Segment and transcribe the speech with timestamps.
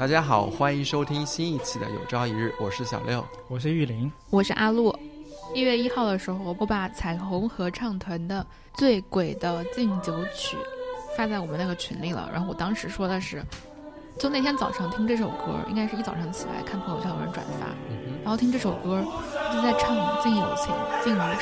[0.00, 4.98] 大家好，欢迎收听新一期的《有朝一日》，我是小六，我是玉林，我是阿路。
[5.54, 8.40] 一月一号的时候，我把彩虹合唱团的
[8.78, 10.56] 《醉鬼的敬酒曲》
[11.14, 12.30] 发在我们那个群里了。
[12.32, 13.44] 然后我当时说的是，
[14.18, 17.66] 就那天早上听这首歌，应该是一早上起来看朋友圈有人转发，
[18.22, 19.04] 然后听这首歌
[19.52, 20.72] 就在唱《敬友情，
[21.04, 21.36] 敬如常》。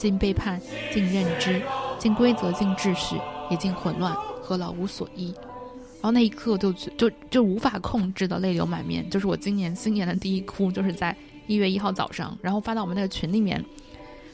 [0.00, 0.58] 尽背叛，
[0.90, 1.60] 尽认知，
[1.98, 5.30] 尽规则，尽秩序，也尽混乱，和老无所依。
[5.96, 9.08] 然后那一刻就就就无法控制的泪流满面。
[9.10, 11.14] 就是我今年新年的第一哭，就是在
[11.46, 13.62] 一月一号早上，然后发到我们那个群里面，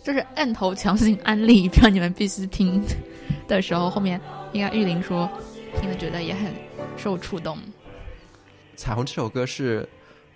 [0.05, 2.81] 就是摁头强行安利，让你们必须听
[3.49, 4.21] 的时候，后面
[4.53, 5.29] 应该玉林说
[5.81, 6.55] 听了觉得也很
[6.97, 7.59] 受触动。
[8.77, 9.89] 彩虹这首歌是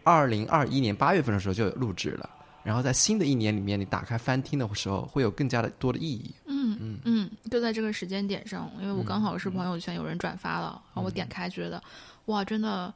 [0.03, 2.29] 二零二一年八月份的时候就录制了。
[2.63, 6.35] 然后在新的一年里面，你打开翻听的时候，会有更加的多的意义。
[6.47, 11.83] 嗯嗯嗯，就在这个时间点上，因为我刚好是朋友圈有人转发了，然后我点开觉得，
[12.27, 12.93] 哇，真的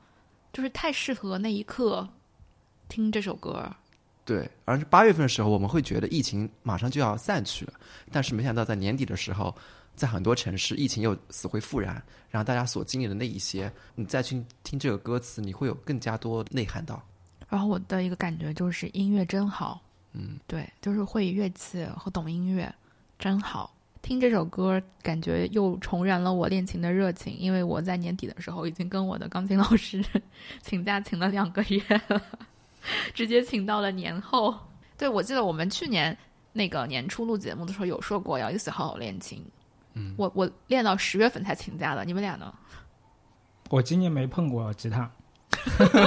[0.52, 2.06] 就是太适合那一刻
[2.88, 3.70] 听这首歌。
[4.25, 7.75] 对，而是八月份的时候，我们会觉得疫情马上就要散去了，
[8.10, 9.54] 但是没想到在年底的时候，
[9.94, 17.02] 在很多城市疫情又死灰复燃，然后大家所经历的那一些，你再去听这个歌词，你会有更加多内涵到。
[17.54, 19.81] 然后我的一个感觉就是音乐真好，
[20.12, 22.75] 嗯，对，就是会乐器和懂音乐
[23.16, 23.72] 真好。
[24.03, 27.38] 听这首歌，感觉又重燃了我练琴的热情。
[27.38, 30.04] 因为我在年底的时候已经跟我的钢琴老师
[30.60, 32.20] 请假请了两个月了，
[33.14, 34.53] 直接请到了年后。
[34.98, 36.19] 对，我记得我们去年
[36.54, 39.41] 那个年初录节目的时候有说过要一起好好练琴。
[39.93, 42.53] 嗯，我我练到十月份才请假的，你们俩呢？
[43.70, 45.09] 我今年没碰过吉他。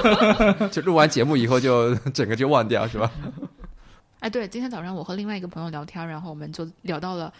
[0.71, 3.11] 就录完节目以后，就 整个就忘掉，是吧？
[4.19, 7.31] 哎，对，今天早上我和另外一个朋友聊天，然后我们就聊到了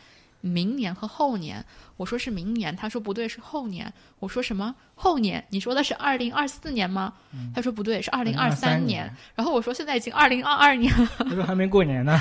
[0.42, 1.64] 明年和后年。
[1.98, 3.92] 我说是明年，他说不对，是后年。
[4.20, 5.44] 我说什么后年？
[5.50, 7.14] 你说的是二零二四年吗？
[7.56, 9.12] 他说不对，是二零二三年。
[9.34, 12.16] 然后我说现在已经二零二二年了，他说还没过年呢。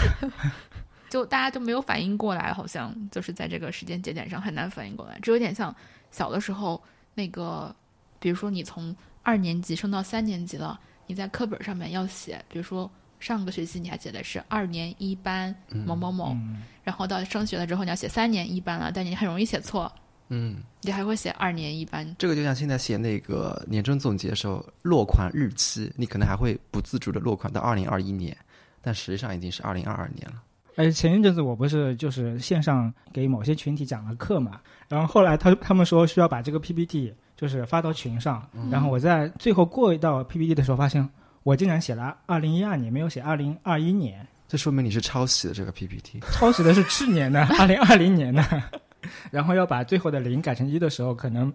[1.11, 5.75] 就大家都没有反应过来，好像就是在这个时间节点上很难反应过来，这有点像
[6.11, 6.83] 小的时候
[7.15, 7.77] 那个，
[8.19, 8.97] 比如说你从。
[9.27, 10.79] 二年级升到三年级了，
[11.09, 12.89] 你在课本上面要写，比如说
[13.19, 15.53] 上个学期你还写的是二年一班
[15.85, 16.37] 某某某，
[16.85, 19.93] 然后到升学了之后你要写三年一班了，但你很容易写错，
[20.29, 22.07] 嗯，你还会写二年一班。
[22.21, 28.37] 这个就像现在写那个年终总结的时候落款日期，你可能还会不自主的落款到二零二一年，
[28.81, 30.41] 但实际上已经是二零二二年了。
[30.77, 37.13] 哎，前一阵子我不是就是线上给某些群体讲了课嘛，然后后来他他们说需要把这个 PPT。
[37.37, 41.07] 就是发到群上，然后我在最后过一道 PPT 的时候，发现
[41.43, 44.27] 我竟然写了二零一二年，没有写二零二一年。
[44.49, 48.43] 这说明你是抄袭的这个 PPT，抄袭的是去年的二零二零年的。
[49.31, 51.53] 然后要把最后的零改成一的时候，可能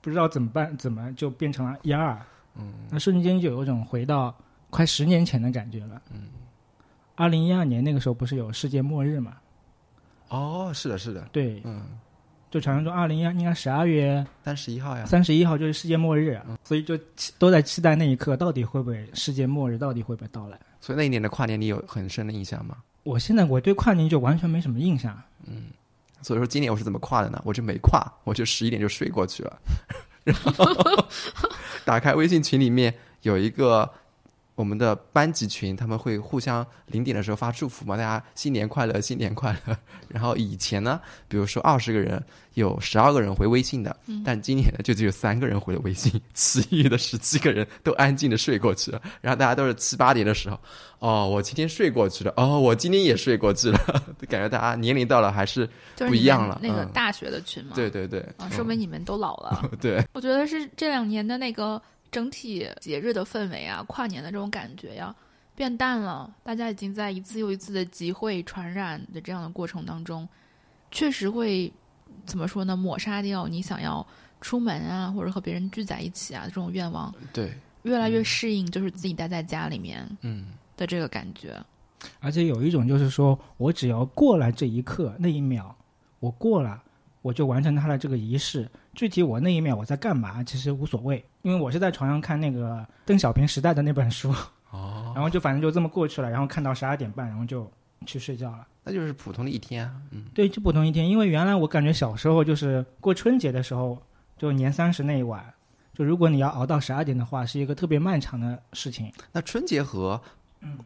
[0.00, 2.18] 不知道怎么办，怎么就变成了一二。
[2.56, 4.34] 嗯，那瞬间就有一种回到
[4.70, 6.00] 快十年前的感觉了。
[6.10, 6.28] 嗯，
[7.14, 9.36] 二零一二年那个时候不是有世界末日嘛？
[10.28, 11.82] 哦，是的，是的，对，嗯。
[12.50, 16.98] 就传说中，二零一应该十二月三十一号呀，三十一号就是世界末日，所以就
[17.38, 20.58] 都在期待那一刻，到底会不会世界末日，到底会不会到来？
[20.80, 22.76] 所以那一年的跨年，你有很深的印象吗？
[23.02, 25.16] 我现在我对跨年就完全没什么印象。
[25.46, 25.64] 嗯，
[26.22, 27.40] 所以说今年我是怎么跨的呢？
[27.44, 29.58] 我就没跨，我就十一点就睡过去了，
[30.24, 30.64] 然后
[31.84, 33.90] 打开微信群里面有一个。
[34.58, 37.96] 我们的班级群，他们会互相零点的时候发祝福嘛？
[37.96, 39.78] 大家新年快乐， 新年快乐。
[40.08, 42.20] 然后以前呢，比如说二十个人，
[42.54, 49.00] 有十二个人回微信的，但今年呢，就只有三个人回了微信， 其余的十七个人都安静的睡过去了。
[49.20, 50.58] 然后大家都是七八点的时候，
[50.98, 53.78] 哦，我今天睡过去了，哦，我今天也睡过去了，
[54.28, 56.58] 感觉大家年龄到了还是不一样了。
[56.60, 59.70] 那个大学的群嘛，对对对，啊，说明你们都老了。
[59.80, 61.80] 对，我觉得是这两年的那个。
[62.10, 65.14] 整体节日的氛围啊，跨年的这种感觉呀，
[65.54, 66.34] 变淡了。
[66.42, 70.28] 大家已经在一次又一次的集会传染的这样的过程当中，
[70.90, 71.72] 确实会
[72.24, 72.76] 怎么说呢？
[72.76, 74.06] 抹杀掉你想要
[74.40, 77.14] 出门啊，或者和别人聚在一起啊这种愿望。
[77.32, 77.52] 对，
[77.82, 81.60] 越来越适应就是自己待在家里面，嗯的这个感觉。
[82.20, 85.74] 而且有一种就是说我只要过了这一刻那一秒，
[86.20, 86.80] 我过了，
[87.28, 88.66] 我就完成他的这个仪式。
[88.94, 94.34] 具体我那一秒我在干嘛，其实无所谓，因为我是在床上看那个邓小平时代的那本书，
[94.70, 97.70] 哦，然后就反正就这么过去了，然后看到十二点半，然后就
[98.06, 98.66] 去睡觉了。
[98.82, 99.94] 那就是普通的一天啊。
[100.10, 101.06] 嗯，对，就普通一天。
[101.06, 104.00] 因为原来我感觉小时候就是过春节的时候，
[104.38, 105.44] 就年三十那一晚，
[105.92, 109.12] 就如果你要熬到十二点的话，是一个特别漫长的事情。
[109.30, 110.18] 那春节和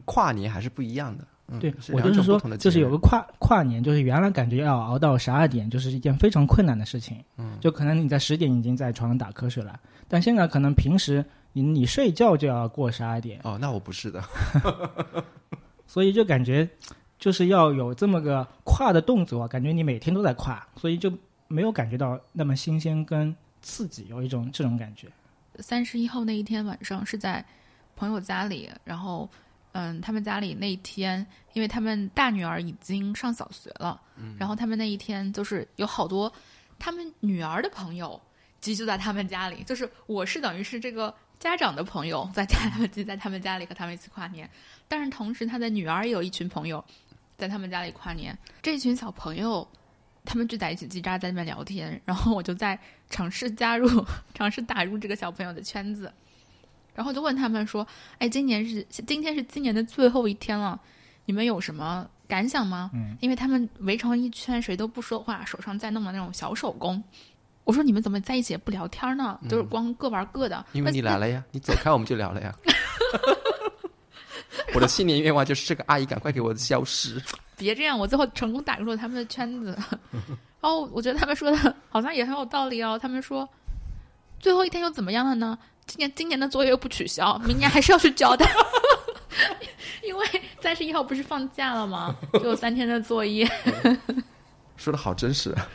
[0.03, 1.23] 跨年还是不一样的。
[1.23, 1.27] 嗯、
[1.59, 7.23] 对我就是说就是有个跨跨年，就是原来感觉要熬到十二点，就是一件非常困难的事情。
[7.37, 14.23] 嗯，就可能你在十点已经在床上打瞌睡了，但现在可能平时你你睡觉就要过十二点，哦，那我不是的。
[15.85, 16.67] 所以就感觉
[17.19, 21.11] 就是要有这么个跨的动作，感觉你每天都在跨，所以就
[21.47, 25.07] 没有感觉到那么新鲜跟刺激，有一种这种感觉。
[25.59, 27.45] 三十一号那一天晚上是在
[27.95, 29.29] 朋友家里，然后
[29.73, 33.99] 嗯，他们家里那一天，因为他们大女儿已经上小学了，
[34.39, 36.31] 然后他们那一天就是有好多
[36.79, 38.19] 他们女儿的朋友
[38.61, 44.49] 集聚在他们家里，就是我是等于是这个家长的朋友在家集 在他们家里和他们一起跨年，
[44.87, 46.83] 但是同时他的女儿也有一群朋友
[47.37, 49.67] 在他们家里跨年，这群小朋友。
[50.25, 52.79] 他们聚在一起叽喳在那边聊天，然后我就在
[53.09, 53.89] 尝试加入、
[54.33, 56.09] 尝试打入这个小朋友的圈子，
[56.93, 57.85] 然后就问他们说
[58.19, 60.79] ：“哎，今年是今天是今年的最后一天了，
[61.25, 67.03] 你们有什么感想吗？”嗯，因为他们围成一圈，谁都不说话，手上在弄的那种小手工。
[67.63, 69.39] 我说：“你们怎么在一起也不聊天呢？
[69.49, 70.57] 就是光各玩各的。
[70.73, 72.53] 嗯因为你来了呀， 你走开我们就聊了呀。
[74.75, 77.21] 我的新年愿望就是这个阿姨赶快给我消失。
[77.55, 79.77] 别这样，我最后成功打入了他们的圈子。
[80.59, 82.97] 然后我觉得他们说的好像也很有道理哦。
[82.99, 83.47] 他们说，
[84.39, 85.57] 最后一天又怎么样了呢？
[85.85, 88.45] 今年今年的作业又不取消， 明年还是要去交的。
[90.03, 90.25] 因为
[90.61, 92.15] 三十一号不是放假了吗？
[92.33, 93.49] 就有三天的作业。
[94.75, 95.51] 说的好真实。
[95.53, 95.67] 啊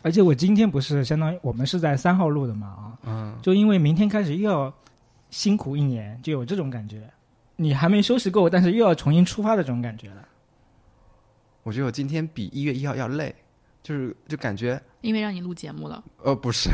[0.00, 4.72] 而且我今天不是相当于我们是在三号录的嘛啊，嗯，就因为明天开始又要
[5.28, 7.06] 辛苦一年，就有这种感觉。
[7.56, 10.26] 你还没休息够，但是又要重新出发的这种感觉了。
[11.62, 13.34] 我觉得我今天比一月一号要累，
[13.82, 16.70] 就是就感觉因为让你录节目了，呃不是，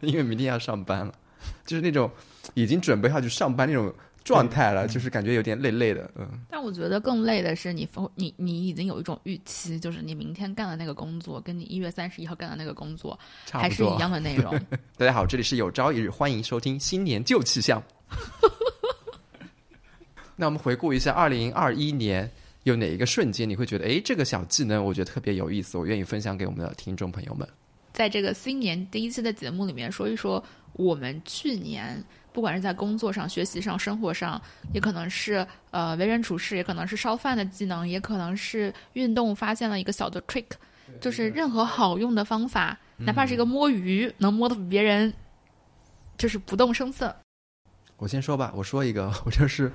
[0.00, 1.14] 因为明天要上班了，
[1.66, 2.10] 就是那种
[2.54, 6.10] 已经准备好去上班那种状态了，就是感觉有点累累的。
[6.16, 13.18] 嗯，但我觉得更累的是你你你已经有一种预期，就是你明天干的那个工作，跟你一月三十一号干的那个工作
[13.50, 13.96] 还是一。
[13.98, 14.58] 样的内容。
[14.96, 17.82] 大家好，这里是有朝一日，欢迎收听新年旧气象。
[20.36, 22.28] 那我们回顾一下二零二一年
[22.64, 27.48] 有哪一个瞬间，你会觉得，哎，这个小技能我觉得特别有意思，我愿意分享给我们的听众朋友们。
[27.94, 40.46] 在这个新年第一期的节目里面说一说我们去年不管是在工作上、学习上、生活上，也可能是呃为人处事，也可能是烧饭的技能，也可能是运动发现了一个小的 trick，
[41.00, 45.14] 就是任何好用的方法，哪怕是一个摸鱼，能摸得比别人
[46.18, 47.14] 就是不动声色。
[47.96, 49.72] 我先说吧，我说一个，我就是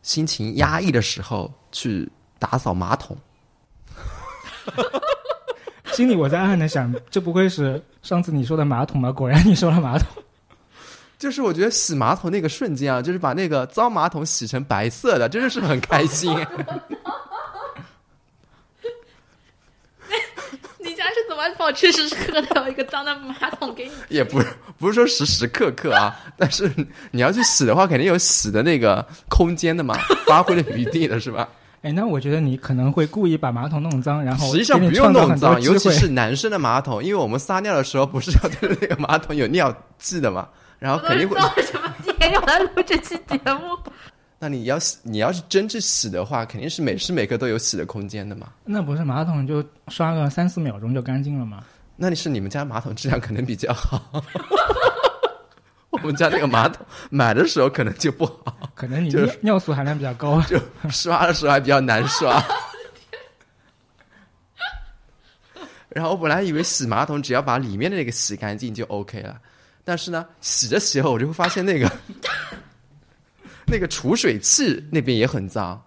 [0.00, 3.14] 心情压抑的时候去打扫马桶。
[5.96, 9.10] 心里我在暗暗的想，这不会是上次你说的马桶吗？
[9.10, 10.06] 果然你说了马桶。
[11.18, 16.30] 就是我觉得洗马桶那个瞬间啊，就是把那个脏马桶洗成白色的，真的是很开心。
[20.78, 23.92] 你家是怎么保持时时刻刻的有一个脏的马桶给你？
[24.14, 26.70] 也不是不是说时时刻刻啊，但是
[27.10, 31.48] 你要去洗的话，肯定有洗的那个空间的嘛，发挥的余地的是吧？
[31.86, 40.48] 哎，那我觉得你可能会故意把马桶弄脏，然后实际上不用弄脏，尤其是男生的马桶，因为我们撒尿的时候不是要对着那个马桶有尿迹的嘛，
[40.80, 41.36] 然后肯定会。
[41.38, 43.78] 造什么孽要来录这期节目？
[44.40, 48.48] 那你要洗，你要是真去洗的话，肯定是每时每刻都有洗的空间的嘛。
[48.64, 51.62] 那不是马桶就刷个三四秒钟就干净了吗？
[51.94, 54.02] 那你是你们家马桶质量可能比较好，
[56.02, 60.40] 我们家那个马桶买的时候可能就不好，可能你就是尿尿素含量比较高。
[60.42, 60.58] 就
[60.90, 62.42] 刷的时候还比较难刷。
[65.88, 69.40] 然后我本来以为洗马桶只要把里面的那个洗干净就 OK 了，
[69.82, 71.90] 但是呢，洗着洗着我就会发现那个
[73.66, 75.82] 那个储水器那边也很脏，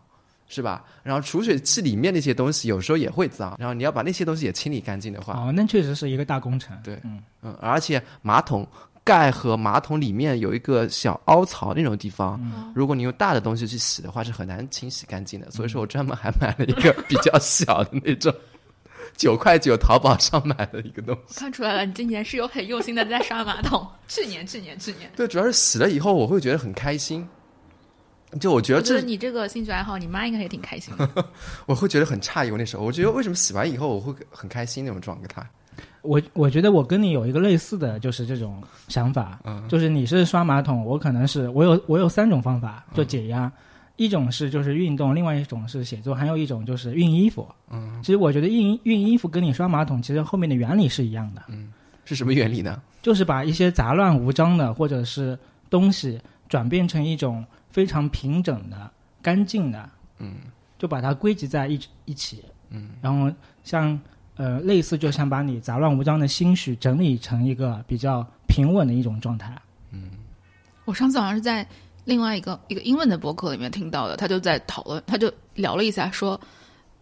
[0.47, 0.83] 是吧？
[1.03, 6.75] 然后储水器里面那些东西有时候也会脏，然后你要把那些东西也清理干净的话，哦，那确实是一个大工程。
[6.83, 8.67] 对嗯，嗯，而且马桶
[9.09, 12.39] 盖和马桶里面有一个小凹槽那种地方，
[12.75, 15.49] 如果你用大的东西去洗的话，是很难清洗干净的。
[15.49, 18.31] 所以说我专门还买了一个比较小的那种，
[19.17, 21.39] 九块九淘宝上买的一个东西。
[21.39, 23.83] 看出来了，你今年是有很用心的在刷马桶。
[24.07, 27.27] 去年，去年，去年，对，主要是洗了以后我会觉得很开心，
[28.39, 31.25] 就我觉得这，你这个兴趣爱好，你妈应该也挺开心的。
[31.65, 32.51] 我会觉得很诧异。
[32.51, 35.43] 我那时候，我觉得为什么洗完以后我会很开心那种状态？
[36.01, 39.67] 我我觉得我跟你有一个类似的就是这种想法，嗯。
[39.67, 43.51] 就是你是刷马桶，我可能是我有我有三种方法就解压，
[43.97, 47.47] 一种是就是运动，另外一种是写作，还有一种就是熨衣服。
[47.69, 51.71] 嗯，其实我觉得熨熨衣服跟你刷马桶其实后面的原理是一样的，嗯。
[52.05, 52.81] 是什么原理呢？
[53.03, 55.37] 就是把一些杂乱无章的或者是
[55.69, 58.89] 东西转变成一种非常平整的、
[59.21, 59.87] 干净的，
[60.17, 60.37] 嗯，
[60.79, 63.31] 就把它归集在一一起，嗯，然后
[63.63, 63.99] 像
[64.39, 69.53] 呃类似就像把你杂乱无章的心绪整理成一个比较平稳的一种状态。
[69.91, 70.11] 嗯
[70.85, 71.67] 我上次好像是在
[72.05, 76.39] 另外一个一个英文的博客里面听到的，他就在讨论，他就聊了一下说，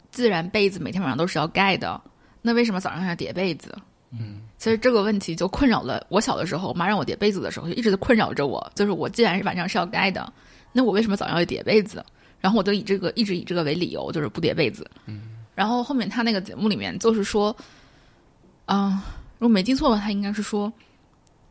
[0.10, 2.02] 自然被子每天晚上都是要盖的，
[2.42, 3.78] 那为什么早上要叠被子？
[4.12, 10.34] 嗯，其实这个问题就困扰了我小的时候，我妈让我叠被子的时候，就一直在困扰着我，就是我既然是晚上是要盖的，
[10.74, 12.04] 那我为什么早上要叠被子？
[12.42, 14.90] 然后我就以这个一直以这个为理由，就是不叠被子。
[15.06, 15.22] 嗯，
[15.58, 17.56] 然后后面他那个节目里面就是说，
[18.66, 19.04] 啊、
[19.40, 20.72] 如果没记错的话，他应该是说，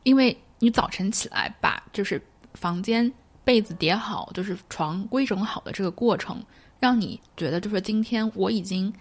[0.04, 2.22] 因为你早晨起来把就是
[2.54, 6.40] 房间被子叠好，就是床规整好的这个过程，
[6.78, 8.92] 让你觉得就是今天我已经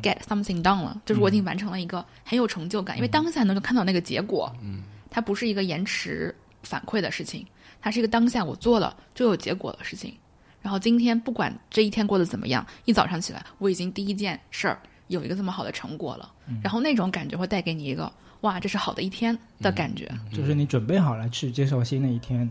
[0.00, 7.44] get something done 了，就是我已经完成了一个很有成就感，因为当下能够看到那个结果，嗯，它不是一个延迟反馈的事情，
[7.80, 10.14] 它是一个当下我做了就有结果的事情。
[10.62, 18.10] 然后今天不管这一天过得怎么样，一早上起来我已经第一件事儿有一个这么好的成果了，然后那种感觉会带给你一个
[18.42, 20.10] 哇，这是好的一天的感觉。
[20.32, 22.48] 就是你准备好了去接受新的一天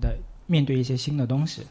[0.00, 0.16] 的
[0.46, 1.66] 面对一些新的东西。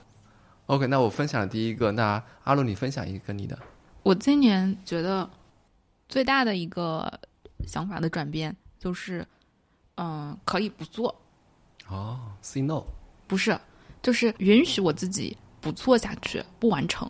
[0.67, 3.57] OK，那我分享了第一个，那阿鲁你分享一个你的。
[4.03, 5.27] 我今年觉得
[6.07, 7.19] 最大的一个
[7.65, 9.25] 想法的转变就是，
[9.95, 11.13] 嗯、可以不做，
[11.87, 12.83] 哦，say no，
[13.27, 13.59] 不是，
[14.01, 17.09] 就是允许我自己不做下去，不完成，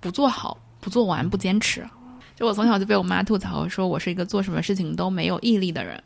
[0.00, 1.88] 不做好，不做完，不坚持。
[2.36, 6.02] 就我从小就被我妈吐槽说我是一个做什么事情都没有毅力的人，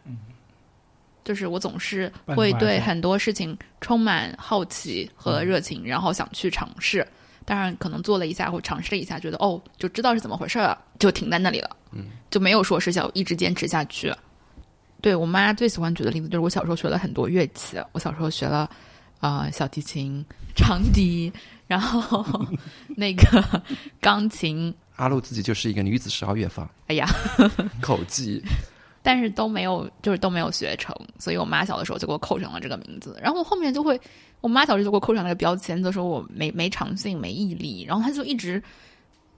[1.24, 7.06] 就是我总是会对很多事情充满好奇和热情，然后想去尝试。
[7.44, 14.14] 当然，可能做了一下或尝试了一下，觉得哦，就知道是怎么回事了，就停在那里了，嗯，就没有说是想一直坚持下去。
[15.00, 18.70] 对我妈最喜欢举的例子就是我小时候学了很多乐器，我小时候学了
[19.18, 20.24] 啊、小提琴、
[20.54, 21.32] 长笛，
[21.72, 22.22] 然后
[22.96, 23.62] 那个
[23.98, 27.08] 钢琴， 阿露自己就是一个女子十二乐坊，哎呀，
[27.80, 28.42] 口技。
[29.02, 33.18] 但是都没有，就是都没有学成，所以我妈小的时候就给我扣上了这个名字。
[33.20, 33.98] 然后我后面就会，
[34.42, 37.84] 我妈小时候就给我扣上那个标签，就说我没没长性、没毅力。
[37.88, 38.62] 然后她就一直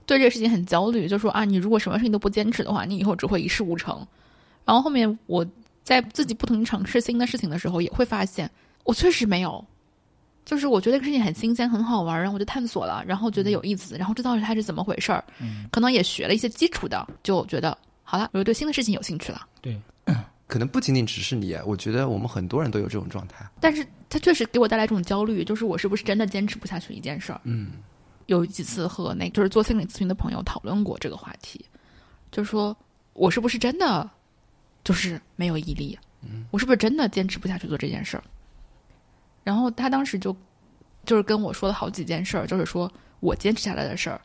[0.05, 4.05] 对这个事情很焦虑，就说啊，你如果什么事情都不坚持的话，你以后只会一事无成。
[4.65, 5.43] 然后后面我
[5.83, 8.47] 在自己不停尝试新的事情的时候，也会发现
[8.83, 9.65] 我确实没有。
[10.45, 15.23] 就是我觉得这个事情很新鲜、很好玩，然后我就探索了，然后觉得有意思，然后知道它是怎么回事儿，
[15.71, 19.47] 可能也学了一些基础的，就觉得好了，我就对新的事情有兴趣了。
[19.59, 19.75] 对，
[20.47, 23.43] 可能不仅仅只是你，我觉得我们很多人都有这种状态。
[23.59, 27.41] 但是它确实给我带来这种焦虑，就是我是不是真的坚持不下去一件事儿？
[27.43, 27.71] 嗯，
[28.27, 31.65] 有几次和那就是做心理咨询的朋友讨论过这个话题，
[32.31, 32.77] 就是说
[33.13, 34.07] 我是不是真的
[34.83, 35.97] 就是没有毅力？
[36.21, 38.23] 嗯，我是不是真的坚持不下去做这件事儿？
[39.45, 40.35] 然后他当时就
[41.05, 44.19] 就是跟我说了好几件事儿，就是说我坚持下来的事儿。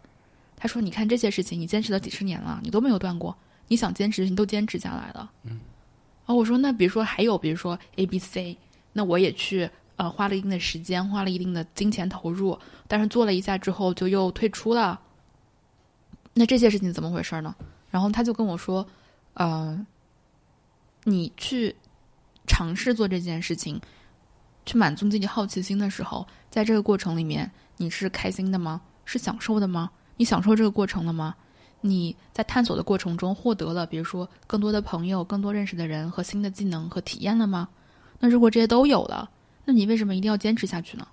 [0.56, 3.34] 他说：“你看这些事情，你坚持了几十年了，你都没有断过，
[3.68, 5.52] 你想坚持，你都坚持下来了。”嗯。
[5.52, 8.58] 然后我说：“那比如说还有，比如说 A、B、C，
[8.92, 12.58] 那我也去呃花了一定的时间，花了一定的金钱投入，
[12.88, 15.00] 但是做了一下之后就又退出了。
[16.34, 17.54] 那这些事情怎么回事呢？”
[17.90, 18.86] 然后他就跟我说
[19.34, 19.86] ：“呃，
[21.04, 21.74] 你去
[22.46, 23.80] 尝试做这件事情，
[24.66, 28.80] 去满足自己好奇心的时候，在这个过程里面，你是开心的吗？
[29.04, 29.90] 是享受的吗？
[30.16, 31.34] 你享受这个过程了吗？
[31.80, 37.68] 你在探索的过程中获得了，比如说更多的朋友、更多认识的人和新的技能和体验了吗？
[38.18, 39.30] 那如果这些都有了，
[39.64, 41.06] 那你为什么一定要坚持下去呢？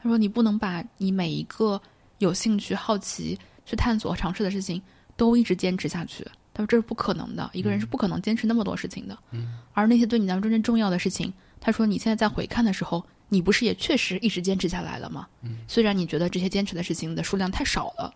[0.00, 1.80] 他说：“你不能把你每一个
[2.18, 4.80] 有兴趣、好奇去探索、尝试的事情
[5.16, 9.18] 都一直坚持下去。”他说：“这是不可能的，一个人是不可能坚持那么多事情的。
[9.30, 11.32] 嗯，而那些对你来说真正重要的事情，
[11.64, 15.26] 他说你现在在回看的时候，你不是也确实一直坚持下来了吗？
[15.40, 18.12] 嗯，虽然你觉得这些坚持的事情的数量太少了，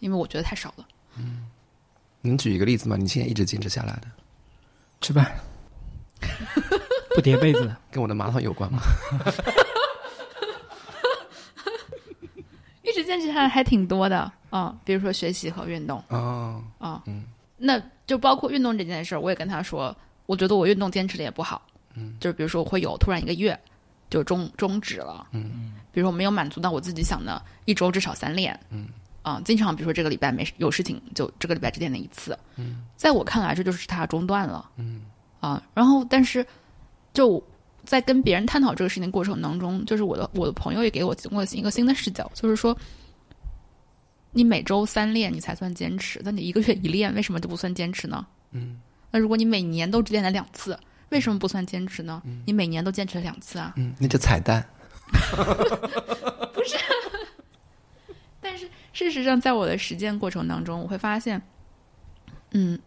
[0.00, 0.86] 因为我觉得太少了。
[1.16, 1.46] 嗯
[2.22, 2.96] 能举一个例子吗？
[2.96, 4.08] 你现在一直坚持下来的，
[5.00, 5.32] 吃饭，
[7.14, 8.80] 不叠被子， 跟我的马桶有关吗？
[12.82, 17.24] 一直坚持下来还挺多的啊、比如说学习和运动。”哦，啊，嗯，
[17.56, 19.94] 那就包括运动这件事儿，我也跟他说，
[20.26, 21.60] 我觉得我运动坚持的也不好，
[21.96, 23.58] 嗯，就是比如说我会有突然一个月
[24.08, 28.88] 就终终止了，嗯，比如说我没有满足到我自己想的一周至少三练，嗯，
[29.22, 35.02] 啊，经常比如说这个礼拜没有事情，就这个礼拜只练了一次，嗯，在我看来这就是他中断了，嗯，
[35.40, 36.46] 啊，然后但是
[37.12, 37.42] 就
[37.84, 42.76] 在跟别人探讨这个事情的过程当中，就是我的我的朋友也给我提供了一个新的视角，就是说。
[44.32, 46.20] 你每周三练，你才算坚持。
[46.22, 48.26] 那你一个月一练，为什么就不算坚持呢？
[48.50, 48.78] 嗯。
[49.10, 50.78] 那如果你每年都只练了两次，
[51.10, 52.22] 为什么不算坚持呢？
[52.46, 53.72] 你每年都坚持了两次啊。
[53.76, 54.66] 嗯，那就彩蛋。
[56.52, 56.76] 不是。
[58.40, 61.40] 但是事实上，在我的实践过程当中，我会发现，
[62.52, 62.78] 嗯，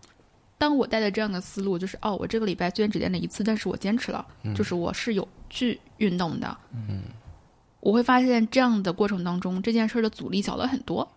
[0.58, 6.58] 当我带着这样的思路，就是哦，我这个礼拜虽然只练了一次，但是我坚持了，就是我是有去运动的。
[6.74, 7.04] 嗯。
[7.80, 11.10] 我会发现，这样的过程当中，这件事的阻力小了很多。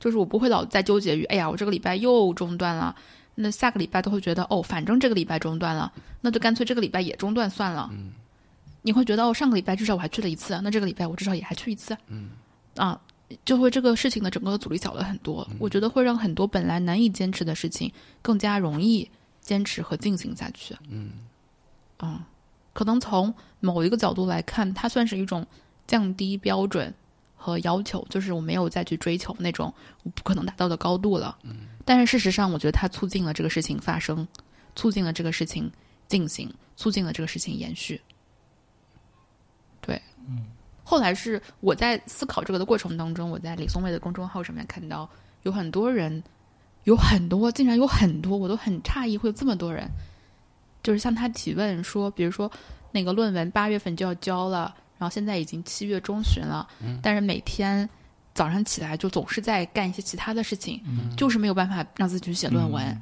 [0.00, 2.94] 就是我不会老在纠结于，哎呀，我这个礼拜又中断了，
[3.40, 7.88] 那下个礼拜都会觉得，哦，反正这个礼拜中断了，那就干脆这个礼拜也中断算了。
[7.92, 8.10] 嗯，
[8.82, 11.96] 你会觉得，哦，上个礼拜至少我还去了一次，那这个礼拜我至少也还去一次。
[12.08, 12.30] 嗯，
[12.76, 13.00] 啊，
[13.44, 15.48] 就会这个事情的整个的阻力小了很多。
[15.60, 19.08] 我觉得会让很多本来难以坚持的事情更加容易
[19.40, 20.76] 坚持和进行下去。
[20.88, 21.12] 嗯，
[21.98, 22.26] 啊，
[22.72, 25.46] 可能从某一个角度来看，它算是一种
[25.86, 26.92] 降低标准。
[27.40, 31.38] 和要求就是我没有再去追求那种我不可能达到的高度了。
[31.44, 34.28] 嗯，但是事实上，我觉得它促进了这个事情发生，
[34.76, 35.72] 促进了这个事情
[36.06, 37.98] 进行，促进了这个事情延续。
[39.80, 39.98] 对，
[40.28, 40.44] 嗯。
[40.84, 45.08] 后来是我在思考这个的过程当中，我在李松蔚的公众号上面看到
[45.44, 46.22] 有很多人，
[46.84, 49.88] 有很多，竟然有很多，我都很诧异会有这么多人，
[50.82, 52.52] 就是向他提问说，比如说
[52.92, 54.76] 那个论文八月份就要交了。
[54.98, 56.68] 然后现在已经七月中旬了，
[57.00, 57.88] 但是每天
[58.38, 60.80] 早上起来就总是在干一些其他的事情，
[61.16, 62.96] 就是没有办法让自己去写论文。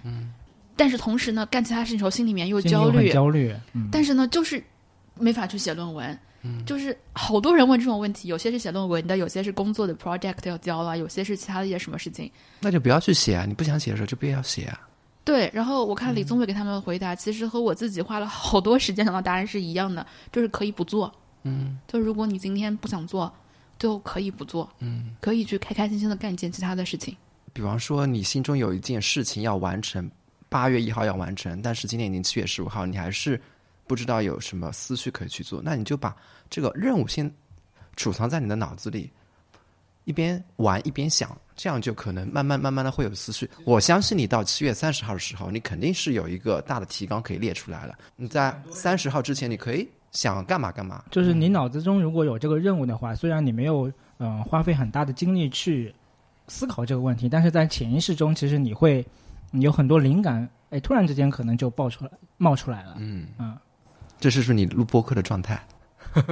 [0.75, 3.55] 但是同时呢，干其他事情时候心里面又焦虑，焦虑。
[3.93, 4.65] 但是呢，就是
[5.19, 6.19] 没法去写论文。
[6.65, 12.31] 就是好多人问这种问题，有些是写论文的，有些是工作的 project 要交了，有些是其他的一些什么事情。
[12.61, 13.45] 那就不要去写啊！
[13.47, 14.81] 你不想写的时候就不要写啊。
[15.23, 21.13] 对，然后我看李宗伟给他们的回答，其实和我自己花了好多时间想到答案是一样的，就是可以不做。
[21.43, 23.31] 嗯，就如果你今天不想做，
[23.79, 24.69] 就可以不做。
[24.79, 27.17] 嗯，可以去开开心心的干一件其他的事情。
[27.53, 30.11] 比方说，你心中有一件事情要完成，
[30.49, 33.41] 八月一号要完成，但是今天已经七月十五号，你还是
[33.87, 36.15] 不知道有什么思绪可以去做，那你就把
[36.51, 37.33] 这个任务先
[37.97, 39.11] 储藏在你的脑子里，
[40.05, 43.49] 一边玩一边想，这样就可能慢慢慢慢的会有思绪。
[43.65, 47.97] 我相信你到七月三十号的时候，你肯定是有一个大的提纲可以列出来了。
[48.17, 49.89] 你在三十号之前，你可以。
[50.17, 55.95] 想干嘛干嘛，就是你脑子中如果有这个任务的话，虽然你没有嗯花费很大的精力去
[56.49, 59.07] 思考这个问题，但是在潜意识中，其实你会
[59.53, 62.95] 有很多灵感，哎，突然之间可能就爆出来冒出来了。
[62.99, 63.55] 嗯嗯，
[64.19, 65.63] 这是不是你录播客的状态。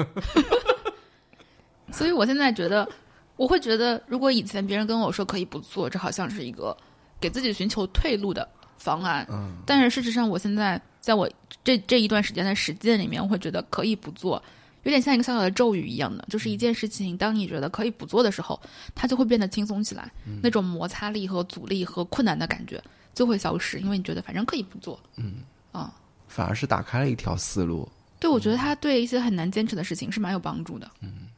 [1.92, 2.88] 所以我现在觉得，
[3.36, 6.74] 我会觉得，如果以前别人跟我说可以不做，这好像是一个
[7.20, 8.48] 给自己寻求退路的
[8.84, 9.26] 方案。
[9.30, 10.80] 嗯，但是事实上，我现在。
[11.04, 11.30] 在我
[11.62, 14.42] 这这一段时间的实践里面，我会觉得可以不做，
[14.84, 18.58] 有点像一个小小的咒语一样的，就是一件事情，当你觉得可以不做的时候，
[18.94, 20.10] 它就会变得轻松起来，
[20.42, 25.42] 那种摩擦力和阻力和困难的感觉就会消失，因为你觉得反正可以不做，嗯
[25.72, 25.92] 啊，
[26.26, 27.86] 反而是打开了一条思路。
[28.18, 30.90] 对，我觉得它对一些很难坚持的事情是蛮有帮助的。
[31.02, 31.28] 嗯，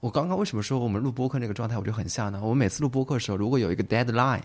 [0.00, 2.40] 我刚刚为什么说我们录播客那个状态我就很像呢？
[2.42, 4.40] 我们每次录播客的时候，如果有一个 deadline，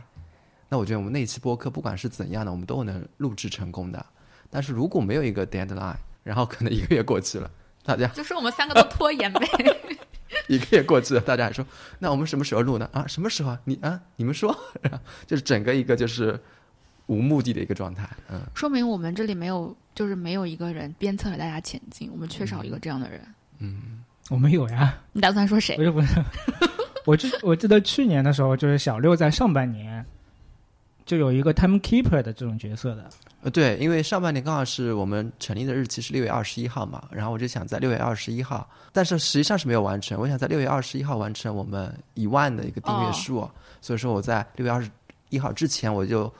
[0.70, 4.06] 那我觉得我们那一期播客不管是怎样的，我们都能录制成功的。
[4.50, 7.50] 但是如果没有一个 deadline， 然后可能一个月过去了，
[7.84, 9.48] 大家就是我们三个都拖延呗。
[10.48, 11.66] 一个月过去了，大家还说
[12.00, 12.90] 那我们什么时候录呢？
[12.92, 13.56] 啊，什么时候？
[13.66, 14.56] 你啊，你们说，
[15.28, 16.40] 就是整个一个就是
[17.06, 18.10] 无目的的一个状态。
[18.30, 23.22] 嗯，说明我们这里没有，就是没有一个人鞭策着大家前进，我们缺少一个这样的人。
[23.60, 24.98] 嗯，我们有呀。
[25.12, 25.76] 你打算说谁？
[25.78, 26.08] 不是不是，
[27.06, 30.04] 我记我记得去年的时候，就是小六在上半年
[31.06, 33.10] 就有一个 time keeper 的这种角色的。
[33.42, 40.18] 呃，对，因为上半年刚好是我们成立的日期是六月二十一号嘛，然后我就想在六月二十一号，但是实际上是没有完成。
[40.18, 43.50] 我想在六月二十一号完成我们一万的一个订阅数，
[43.82, 44.90] 所以说我在六月二十
[45.30, 46.34] 一号之前我就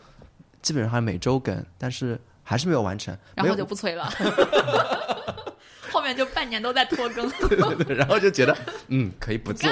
[0.62, 4.10] 基本上每周更，但是还是没有完成，然后就不催了，
[5.92, 9.70] 后面就半年都在拖更， 对对对，然后就觉得嗯可以不做。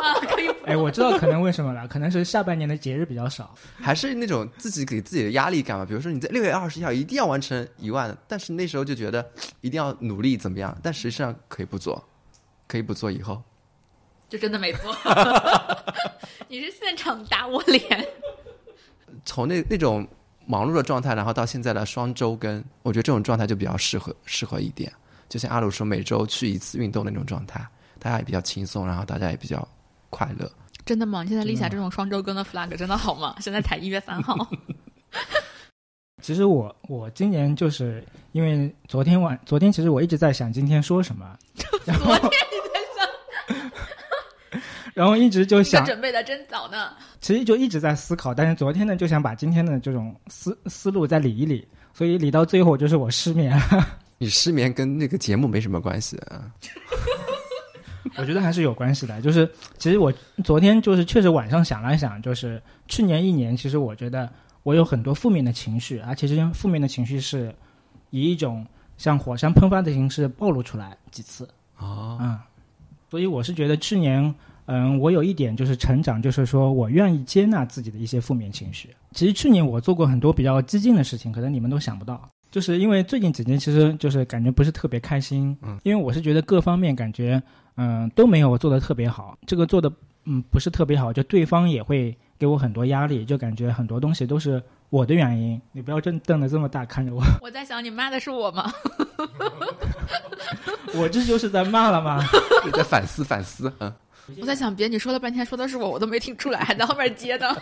[0.00, 0.48] 啊，可以。
[0.64, 5.84] 哎，我知道可能为什么了，可能是下半年的节日比较少，还是那种自己给自己的压力感吧。
[5.84, 9.28] 比如说你在六月二十一号一定要完成一万，但是那时候就觉得
[9.60, 12.02] 一定要努力怎么样，但实际上可以不做，
[12.66, 13.42] 可以不做以后，
[14.28, 14.94] 就真的没做。
[16.48, 18.06] 你是现场打我脸。
[19.24, 20.06] 从那那种
[20.46, 24.92] 忙碌的状态，然后到现在的双周更，我觉得这种状态就比较适合适合一点。
[25.28, 27.64] 就像阿鲁说，每周去一次运动那种状态。
[28.02, 29.66] 大家也比较轻松，然后大家也比较
[30.10, 30.50] 快乐。
[30.84, 31.22] 真的吗？
[31.22, 33.36] 你现在立下这种双周更的 flag 真的好吗？
[33.40, 34.36] 现在才一月三号。
[36.22, 41.34] 其实我我今年就是因为昨天晚昨天其实我一直在想今天说什么，
[41.86, 42.80] 然后昨天你在
[44.50, 46.92] 想，然后一直就想，准备的真早呢。
[47.20, 53.58] 其实就一直在思考，但是昨天呢就想把今天的这种思思路再理一理，所以理到最后就是我失眠，
[54.18, 56.52] 你失眠跟那个节目没什么关系啊。
[58.16, 59.20] 我觉得还是有关系的。
[59.20, 60.12] 就是其实我
[60.44, 64.30] 昨天就是确实晚上想了想，就是去年一年，其实我觉得
[64.62, 67.54] 我有很多负面的情绪，而且这些负面的情绪是
[68.10, 71.48] 以一种像火山喷发的形式暴露出来几次。
[71.78, 72.38] 哦，嗯，
[73.10, 74.34] 所以我是觉得去年，
[74.66, 78.90] 嗯，我有一点就是成长，就是说我愿意接纳自己的一些负面情绪。
[79.12, 82.28] 其实去年我做过很多比较激进的事情，可能你们都想不到。
[82.50, 87.40] 就是因为最近几年，其实就是感觉不是特别开心，嗯，因为我是觉得各方面感觉，
[87.76, 89.92] 嗯，都没有做的特别好，这个做的，
[90.24, 95.60] 嗯，不是特别好，就对方也会给我很多压力，就感觉很多东西都是我的原因。
[95.72, 98.72] 你不要瞪瞪得这么大看着我，我在想，你骂的是我吗？
[100.94, 102.20] 我这就是在骂了吗？
[102.66, 103.92] 你在反思反思，嗯，
[104.40, 107.56] 我在想，别你说了半天说的是我，我都没听出来，还在后面接呢。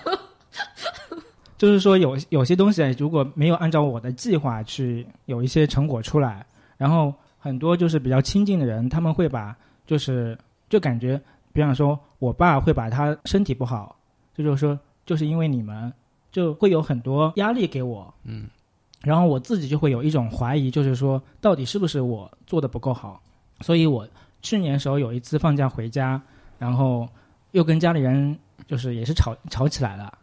[1.59, 11.21] 就是说有有些东西如果没有按照我的计划去有一些成果出来，然后很多就是比较亲近的人，他们会把就是就感觉，
[11.53, 13.97] 比方说我爸会把他身体不好，
[14.35, 15.93] 这就是说就是因为你们，
[16.31, 18.49] 就会有很多压力给我，嗯，
[19.03, 23.21] 然后我自己就会有一种怀疑，就是说到底是不是我做的不够好，
[23.61, 24.07] 所以我
[24.43, 26.21] 去年时候有一次放假回家，
[26.59, 27.09] 然后
[27.51, 30.18] 又跟家里人就是也是吵吵起来了。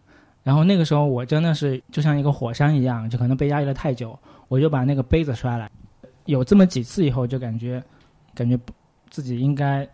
[0.45, 5.67] 然后那个时候我真的是就像一个火山一样，就可能被压抑了太久，我就把那个杯子摔了。
[6.25, 7.84] 有这么几次以后，就感觉
[8.36, 8.71] 感觉不
[9.10, 9.88] 自己应该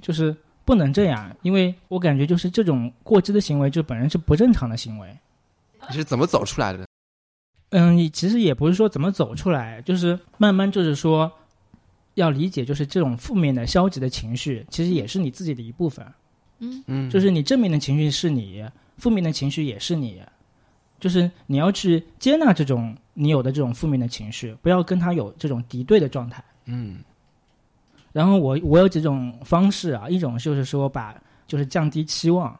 [0.00, 0.34] 就是
[0.64, 5.14] 不能这样，因为我感觉就是这种过激的行为，就本身是不正常的行为。
[5.90, 6.86] 你是怎么走出来的？
[7.70, 11.30] 嗯，你其实也不是说怎么走出来，就是慢慢就是说
[12.14, 16.06] 要理解，就是这种负面的、消极的情绪，其实也是你自己的一部分。
[16.60, 18.64] 嗯嗯，就是你正面的情绪是你，
[19.02, 20.22] 负面的情绪也是你，
[21.00, 26.40] 就是你要去接纳这种你有的这种负面的情绪，不要跟他有这种敌对的状态。
[26.66, 27.00] 嗯
[28.12, 32.56] 然后我我有几种方式啊，一种就是说把就是降低期望，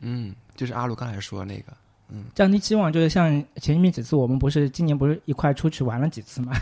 [0.00, 1.76] 嗯，就是阿鲁刚才说的那个，
[2.08, 6.54] 嗯降低期望就是像前面几次我们不是今年不是一块出去玩了几次吗？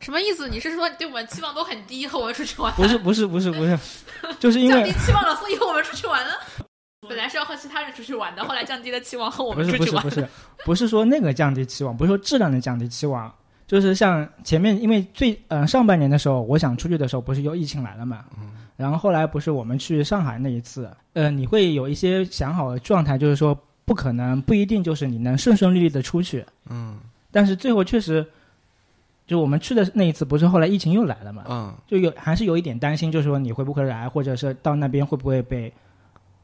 [0.00, 0.48] 什么意思？
[0.48, 2.72] 你是说对我们期望都很低，和我们出去玩？
[2.74, 3.78] 不是不是不是不是，
[4.40, 6.32] 就是因降为低期望了，所以和我们出去玩了。
[7.10, 10.00] 本来是要和其他人出去玩的，后来降低了期望，和我们出去玩。
[10.04, 10.28] 是不是不是
[10.66, 13.34] 不是说那个降低期望，不是说质量的降低期望，
[13.66, 18.24] 就是像前面因为最呃上半年的时候，我想出去的时候，不是又疫情来了嘛，
[18.76, 26.96] 然后后来不是我们去上海那一次，呃，你会有一些想好的状态，就是说不可能不一定就是你能顺顺利利的出去，嗯
[27.32, 28.24] 但是最后确实，
[29.26, 35.72] 就我们去的那一次，不是后来疫情又来了嘛，嗯，就有还是有一点担心，就是说你会不会来，或者是到那边会不会被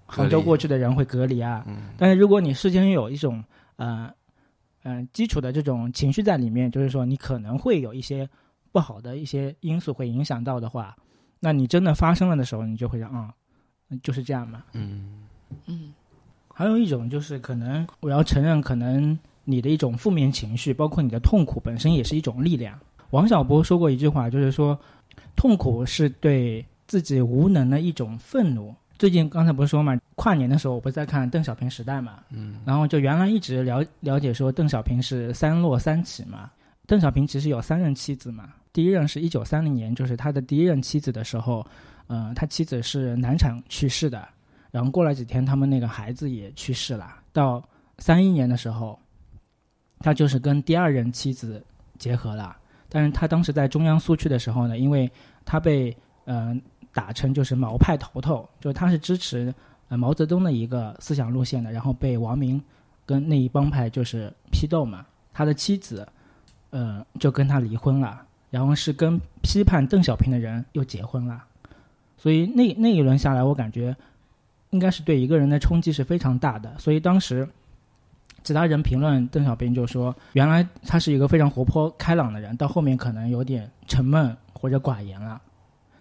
[0.06, 1.64] 杭州过去的人会隔离啊？
[1.66, 3.42] 嗯但是如果你事先有一种
[3.76, 4.10] 呃
[4.84, 8.28] 嗯、呃基础的这种情绪在里面，就是说你可能会有一些
[8.70, 10.96] 不好的一些因素会影响到的话，
[11.40, 13.34] 那你真的发生了的时候，你就会想啊、
[14.02, 14.64] 就是这样嘛。
[14.72, 15.24] 嗯
[15.66, 15.92] 嗯
[16.52, 22.78] 还有一种就是可能我要承认，可能你的一种负面情绪，包括你的痛苦本身也是一种力量。
[23.10, 24.78] 王小波说过一句话，就是说，
[25.36, 28.74] 痛苦是对自己无能的一种愤怒。
[28.98, 36.50] 最近刚才不是说嘛，跨年的时候我不是在看《邓小平时代》嘛，嗯然后就原来一直了了解说邓小平是三落三起嘛，
[36.87, 41.66] 邓小平其实有三任妻子嘛，第一任是一九三零年，就是他的第一任妻子的时候，
[42.06, 44.26] 呃，他妻子是难产去世的，
[44.70, 47.16] 然后过了几天，他们那个孩子也去世了。
[47.32, 47.62] 到
[47.98, 48.98] 三一年的时候，
[49.98, 51.62] 他就是跟第二任妻子
[51.98, 52.56] 结合了，
[52.88, 55.11] 但是他当时在中央苏区的时候呢，因为
[55.44, 55.94] 他被
[56.26, 56.54] 呃
[56.92, 59.52] 打成就是毛派头头，就他是支持
[59.88, 62.62] 呃毛泽东的一个思想路线的，然后被王明
[63.06, 66.06] 跟那一帮派就是批斗嘛，他的妻子
[66.68, 71.42] 呃就跟他离婚了，然后是跟批判邓小平的人又结婚了，
[72.18, 73.96] 所以那那一轮下来，我感觉
[74.70, 77.48] 应该是对一个人的冲击是非常大的，所以当时。
[78.44, 85.42] 其他人评论邓小平就说，原来他是一个非常活泼开朗的人，到后面可能有点沉闷或者寡言了。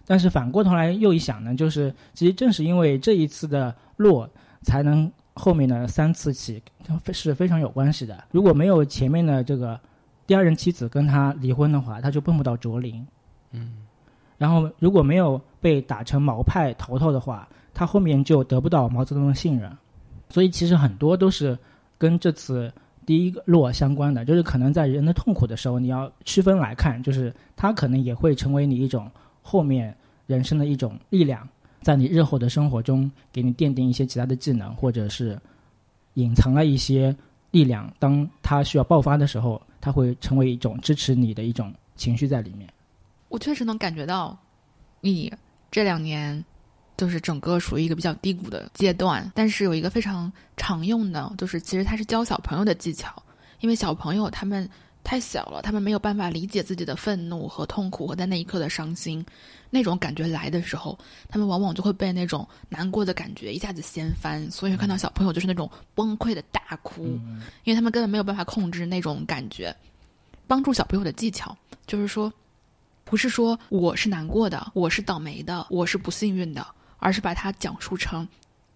[0.06, 4.28] 但是反过头来又一想呢，就是其实正是因为这一次的落，
[4.62, 6.62] 才能后面的三次起
[7.12, 8.24] 是非常有关系的。
[8.30, 9.78] 如果没有前面的这个
[10.26, 13.06] 第二任妻子跟他离婚的话，他就碰不到卓林。
[13.52, 13.84] 嗯，
[14.38, 19.70] 然后如果没有被打成毛派头头的话，他后面就得不到毛泽东的信任。
[20.28, 21.56] 所以其实很多都是
[21.98, 22.72] 跟这次
[23.04, 29.08] 第一个落相关的，就是可能在人的痛苦的时候，你要区分来看，就是他可能也会成为你一种
[29.46, 31.48] 后面人生的一种力量，
[31.82, 35.38] 在你日后的生活中给你奠定一些其他的技能，或者是
[36.14, 37.14] 隐藏了一些
[37.52, 37.88] 力量。
[38.00, 42.68] 当他需要爆发的时候，他会成为一种支持你的一种情绪在里面。
[43.28, 44.36] 我确实能感觉到，
[45.00, 45.32] 你
[45.70, 46.44] 这两年
[46.96, 53.22] 就是整个属于一个比较低谷的阶段，但是有一个非常常用的，就是其实它是教小朋友的技巧，
[53.60, 54.68] 因为小朋友他们
[55.06, 59.24] 太小了，他们没有办法理解自己的愤怒和痛苦和在那一刻的伤心，
[59.70, 67.04] 那种感觉来的时候，他们往往就会被那种难过的感觉一下子掀翻，所以看到小朋友就是那种崩溃的大哭，
[67.62, 69.72] 因为他们根本没有办法控制那种感觉。
[70.48, 72.32] 帮助小朋友的技巧就是说。
[73.08, 76.66] 不是说我是难过的，我是倒霉的，我是不幸运的，
[76.98, 78.26] 而是把它讲述成，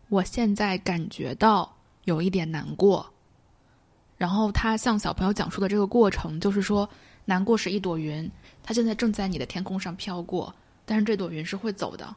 [0.09, 1.69] 我现在感觉到
[2.05, 3.05] 有一点难过。
[4.21, 6.87] 然后他向小朋友讲述的这个过程，就是说，
[7.25, 8.31] 难过是一朵云，
[8.63, 10.55] 它现在正在你的天空上飘过，
[10.85, 12.15] 但是这朵云是会走的。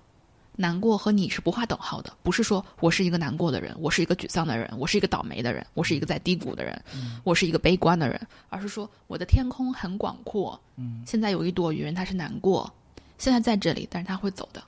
[0.58, 6.84] 难过和你是不划等号的，不是说我是一个难过的人，我是一个沮丧的人，我是一个倒霉的人，我是一个在低谷的人，
[7.24, 10.60] 我是一个悲观的人，而是说我的天空很广阔，
[11.06, 12.70] 现在有一朵云，它是难过，
[13.18, 14.62] 现在在这里，但是它会走的，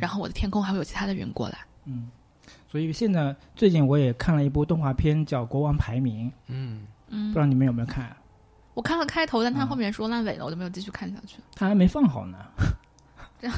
[0.00, 1.58] 然后我的天空还会有其他的云过来。
[1.84, 2.10] 嗯，
[2.70, 6.28] 所以现在最近我也看了一部动画片，叫《国王排名》。
[6.48, 8.14] 嗯嗯，不知道你们有没有看？
[8.74, 11.38] 我看了开头，但他后面说烂尾了，我就没有继续看下去。
[11.54, 12.38] 他还没放好呢。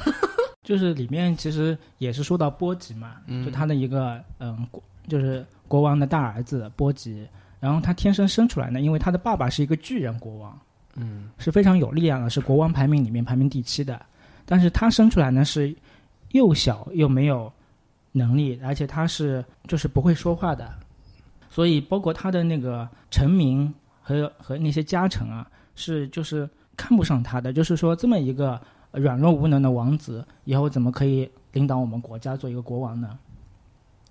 [0.63, 4.65] 就是里面其实也是说到波吉嘛，就他的一个嗯，
[5.07, 7.27] 就是国王的大儿子波吉，
[7.59, 10.59] 然后他天生生出来呢，因为他的爸爸是一个巨人国王，
[10.95, 13.99] 嗯，是非常有力量的，是国王排名里面排名第七的，
[14.45, 15.75] 但是他生出来呢是
[16.29, 17.51] 又小又没有
[18.11, 20.73] 能力，而且他是就是不会说话的，
[21.49, 28.59] 所以包括他的那个臣民和和那些家臣啊，是就是看不上他的，就是说这么一个。
[28.93, 33.17] 软弱无能的王子以后怎么可以领导我们国家做一个国王呢？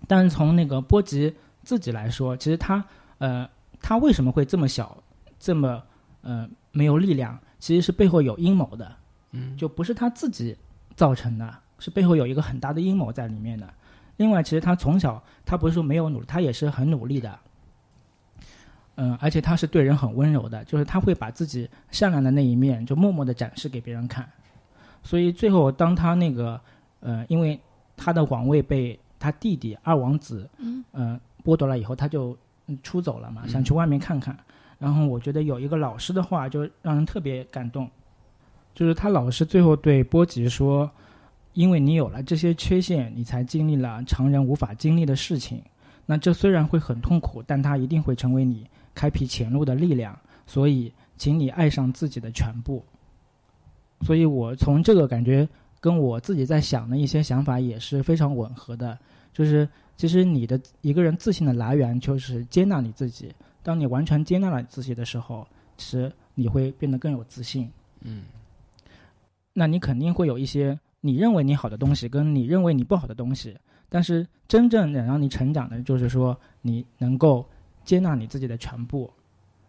[0.08, 1.30] 但是从那个波吉
[1.62, 2.82] 自己来说，其实他
[3.18, 3.46] 呃，
[3.82, 4.96] 他为什么会这么小，
[5.38, 5.82] 这么
[6.22, 7.38] 呃没有力量？
[7.58, 8.90] 其实是背后有阴谋的，
[9.32, 10.56] 嗯，就不是他自己
[10.96, 13.68] 造成的，是背后有一个很大的阴谋在里面的。
[14.20, 17.38] 另外，其实他从小他不是说没有努力，他也是很努力的，
[18.96, 24.28] 嗯，而且他是对人很温柔的，就是他会把自己善良的那一面就默默的展示给别人看。
[25.02, 26.60] 所以最后，当他那个，
[27.00, 27.58] 呃，因为
[27.96, 30.46] 他的王位被他弟弟二王子，
[30.92, 32.36] 嗯，剥夺了以后，他就
[32.82, 34.36] 出走了嘛，想去外面看看。
[34.78, 37.88] 然后我觉得有一个老师的话就让人特别感动，
[38.74, 40.90] 就是他老师最后对波吉说
[41.60, 45.62] ：“因为你有了这些缺陷，你才经历了常人无法经历的事情。
[46.06, 50.18] 那这虽然会很痛苦，但它一定会成为你开辟前路的力量。
[50.46, 52.82] 所以，请你爱上自己的全部。”
[54.00, 55.46] 所以我从这个感觉
[55.80, 58.98] 跟我自己在想的一些想法也是非常吻合的，
[59.30, 59.68] 就是
[59.98, 63.30] 其实你的一个人自信的来源就是接纳你自己。
[63.62, 65.46] 当你完全接纳了自己的时候，
[65.76, 67.70] 其实你会变得更有自信。
[68.00, 68.22] 嗯，
[69.52, 73.56] 那你肯定会有一些你认为你好的东西，跟你认为你不好的东西。
[73.88, 77.44] 但是真正能让你成长的，就是说你能够
[77.84, 79.10] 接纳你自己的全部。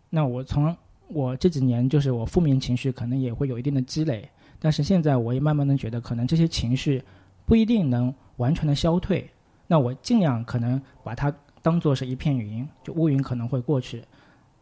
[0.10, 0.76] 那我从。
[1.14, 7.04] 我这几年就是我负面情绪可能也会有一定的积累，但是现在我也慢慢的觉得，可能这些情绪
[7.46, 9.30] 不一定能完全的消退。
[9.68, 11.30] 那我尽量可能把它
[11.62, 14.02] 当做是一片云，就乌云可能会过去。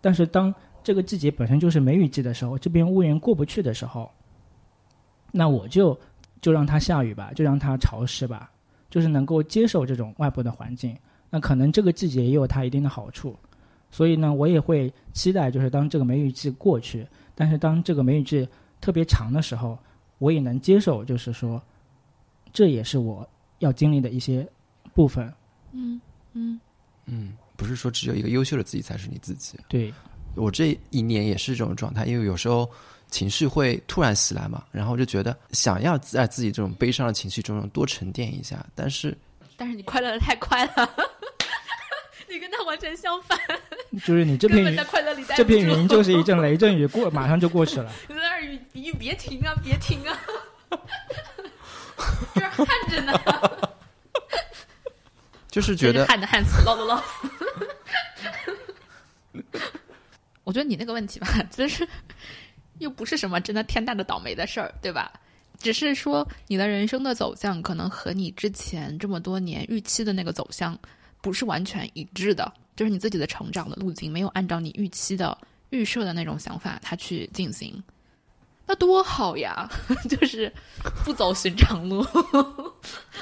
[0.01, 0.51] 但是当
[0.83, 4.09] 这个季节本身就是梅雨季的时候，这边乌云过不去的时候，
[5.31, 5.95] 那我就
[6.41, 8.49] 就让它下雨吧，就让它潮湿吧，
[8.89, 10.97] 就是能够接受这种外部的环境。
[11.29, 13.37] 那可能这个季节也有它一定的好处。
[13.91, 18.47] 所以呢，我也会期待，就是当这个梅雨季过去，但是当这个梅雨季
[18.79, 19.77] 特别长的时候，
[20.19, 21.61] 我也能接受，就是说，
[22.53, 24.47] 这也是我要经历的一些
[24.93, 25.33] 部分。
[25.71, 25.99] 嗯
[26.33, 26.59] 嗯
[27.05, 29.57] 嗯，不是说只有一个优秀的自己才是你自己。
[29.67, 29.91] 对，
[30.35, 32.69] 我这一年也是这种状态，因为有时候
[33.11, 39.17] 情绪会突然袭来嘛，然后就觉得想要在自己这种悲伤的情绪中多沉淀一下，但是
[39.57, 40.89] 但是你快乐的太快了，
[42.29, 43.37] 你跟他完全相反。
[44.05, 44.77] 就是你这片云，
[45.35, 47.91] 这片云就是一阵雷阵雨过，马上就过去了。
[48.07, 50.15] 你在那儿雨雨别停啊，别停啊！
[52.35, 53.13] 这儿旱着呢。
[55.49, 57.27] 就是觉得旱的旱死，涝的涝死。
[60.43, 61.87] 我觉得你那个问题吧，其实
[62.79, 65.11] 又不是什么真的天大的倒霉的事儿，对吧？
[65.59, 70.77] 只是说你的人生的走向可能和你之前这么多年预期的那个走向
[71.21, 75.37] 不是完全一致的，就是你自己的成长的路径没有按照你预期的
[75.71, 77.83] 预设的那种想法它去进行，
[78.65, 79.69] 那多好呀！
[80.07, 80.49] 就是
[81.03, 82.05] 不走寻常路，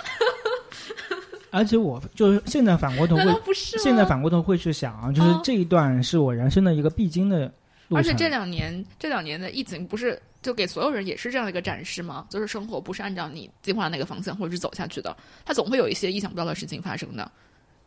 [1.50, 3.54] 而且我就是现在反过头会？
[3.56, 7.52] 现在反过头会去想啊，就是嗯这一段是我人生的一个必经的。
[7.90, 12.28] 而且这两年，这两年的疫情不是就给所有人也是这样的一个展示吗？
[12.30, 17.32] 就是生活不是按照你计划的那个方向或者是走下去的，它总会有一些意想不到的事情发生的。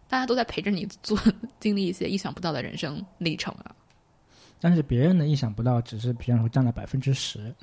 [0.09, 1.17] 大家都在陪着你做
[1.61, 3.75] 经历一些意想不到的人生历程啊！
[4.61, 7.55] 但是别人的意想不到，只是比方说占了百分之十，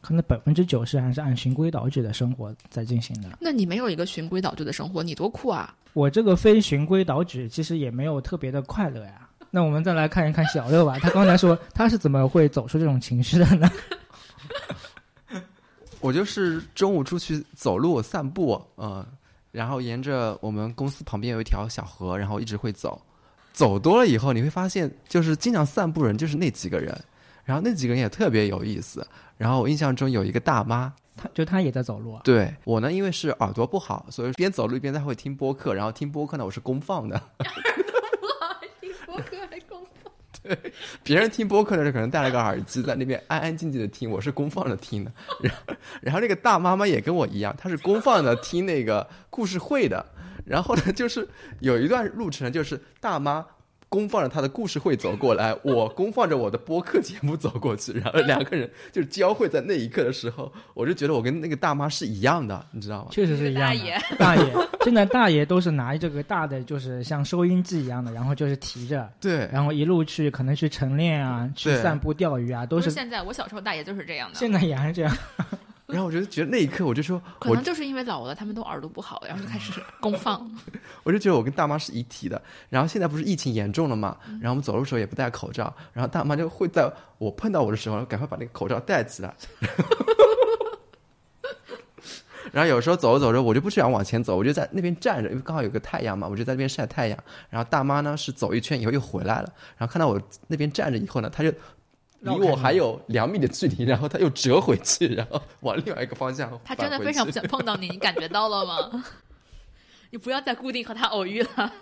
[0.00, 3.38] 可能百分之九十还是按循规蹈矩的生活在进行的。
[3.40, 5.74] 那你没有一个循规蹈矩的生活，你多酷啊！
[5.94, 9.27] 我这个非循规蹈矩，其实也没有特别的快乐呀。
[9.50, 13.70] 那我们再来看一看小六吧，他刚才说他是怎么会走出这种情绪的呢？
[16.00, 19.04] 我就是中午出去走路散步，嗯、
[19.50, 23.00] 然后沿着我们公司旁边有一条小河，然后一直会走。
[23.52, 26.96] 走多了以后，你会发现，就是经常散步人就是那几个人，
[27.42, 29.04] 然后那几个人也特别有意思。
[29.36, 32.20] 然后我印象中有一个大妈，她就她也在走路啊。
[32.22, 37.20] 对我呢，因为是耳朵不好，所以边走路一边在会听播客，然后听播客呢我是公放的。
[40.42, 40.56] 对
[41.02, 45.12] 别人听播客的时候可能戴了个耳机，在那边安安静静的听，我是公放的听的。
[45.42, 50.04] 然后，然后那个大妈妈也跟我一样，她是公放的听那个故事会的。
[50.44, 51.28] 然后呢，就是
[51.60, 53.44] 有一段路程，就是大妈
[53.88, 63.08] 公放着他的故事会走过来， 我公放着我的播客节目走过去，然后两个人就是交汇在那一刻的时候，我就觉得我跟那个大妈是一样的，你知道吗？
[63.10, 63.78] 确实是一样的。
[63.78, 64.52] 大爷，大爷，
[64.84, 74.34] 现在大爷都是拿这个大的，就是像收音机一样的，然后就是提着，对，然后一路去，可能去晨练啊，去散步、钓鱼啊，都是是现在，我小时候大爷就是这样的。
[74.34, 75.16] 现在也还是这样。
[75.92, 80.46] 然后我就觉得那一刻，我就说，我可能就是因为老了，他们都耳朵不好，然后就开始公放。
[81.02, 82.40] 我就觉得我跟大妈是一体的。
[82.68, 89.34] 然后现在不是疫情严重了嘛，嗯然后我们走路的时候也不戴口罩，然后大妈就会在我碰到我的时候，赶快把那个口罩戴起来。
[92.52, 97.18] 然后有时候走着走着，我就不想往前走，我就在那边站着，因为刚好有个太阳嘛，我就在那边晒太阳。
[97.50, 101.52] 然后大妈呢是走一圈以后又回来了，然后看到我那边站着以后呢，她就
[102.20, 109.04] 离我还有两米的距离，然后他又折回去，然后往另外一个方向他真的非常不想碰到你，你感觉到了吗？
[110.10, 111.72] 你不要再固定和他偶遇了。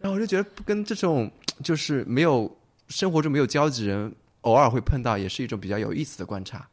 [0.00, 1.30] 然后我就觉得跟这种
[1.62, 2.50] 就是没有
[2.88, 6.68] 生活中没有交集人，偶尔会碰到，也是一种比较有意思的观察。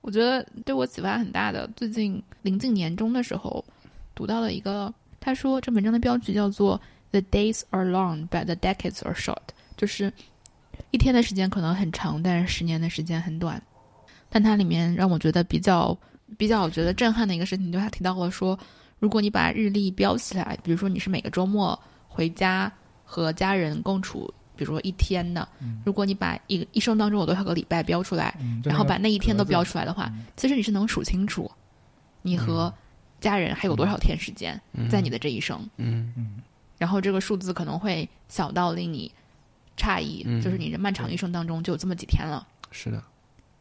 [0.00, 3.64] 我觉得对我启发很大的，最近临近年终的时候，
[4.14, 10.12] 读到了一个，他说这文章的标题叫做 "The days are long, but the decades are short"，就是
[10.94, 13.60] 一天的时间可能很长，但是十年的时间很短。
[14.28, 15.96] 但它里面让我觉得比较
[16.38, 18.56] 比较觉得震撼的一个事情，就是他提到了说，
[19.00, 21.76] 如果你把日历标起来，比如说你是每个周末
[22.06, 22.72] 回家
[23.02, 25.48] 和家人共处，比如说一天的，
[25.84, 31.50] 如果你把一一生当中有多少个礼拜标出来，嗯，然后把那一天都标出来的话，嗯其实你是能数清楚，
[32.22, 32.72] 你和
[33.20, 35.58] 家人还有多少天时间在你的这一生。
[35.76, 36.36] 嗯嗯
[36.78, 39.10] 然后这个数字可能会小到令你
[39.76, 42.46] 诧异，嗯就是你这漫长一生当中就有这么几天了。
[42.70, 43.02] 是的，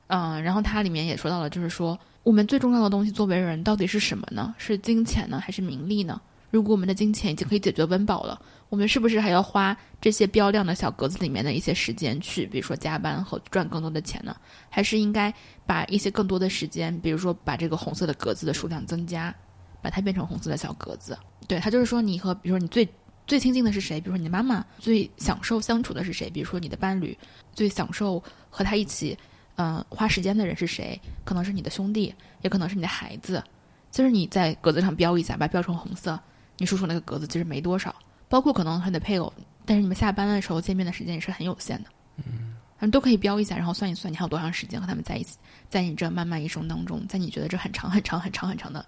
[0.07, 4.53] 嗯，然后它里面也说到了，就是说我们最重要的东西作为人到底是什么呢？
[4.57, 6.21] 是金钱呢，还是名利呢？
[6.49, 8.39] 如果我们的金钱已经可以解决温饱了，
[8.69, 14.35] 我们是不是还要花这些标量的小格子里面的一些时间去，比如说加班和赚更多的钱呢？
[14.69, 15.33] 还是应该
[15.65, 19.33] 把一些更多的时间，比如说把这个红色的格子的数量增加，
[19.81, 21.17] 把它变成红色的小格子？
[21.47, 22.87] 对，它就是说你和比如说你最
[23.25, 23.99] 最亲近的是谁？
[24.01, 26.29] 比如说你的妈妈，最享受相处的是谁？
[26.29, 27.17] 比如说你的伴侣，
[27.53, 29.17] 最享受和他一起，
[29.55, 30.99] 嗯、花时间的人是谁？
[31.23, 33.43] 可能是你的兄弟，也可能是你的孩子。
[33.91, 36.19] 就是你在格子上标一下，把它标成红色，
[36.57, 37.95] 你数数那个格子其实没多少，
[38.27, 39.31] 包括可能和你的配偶，
[39.65, 41.89] 但是你们下班的时候见面的时间也是很有限的。
[42.17, 45.37] 嗯，反正都可以标一下，然后算一算你还有多长时间和他们在一起，
[45.69, 48.83] 在你这漫漫一生当中，在你觉得这很长很长很长很长的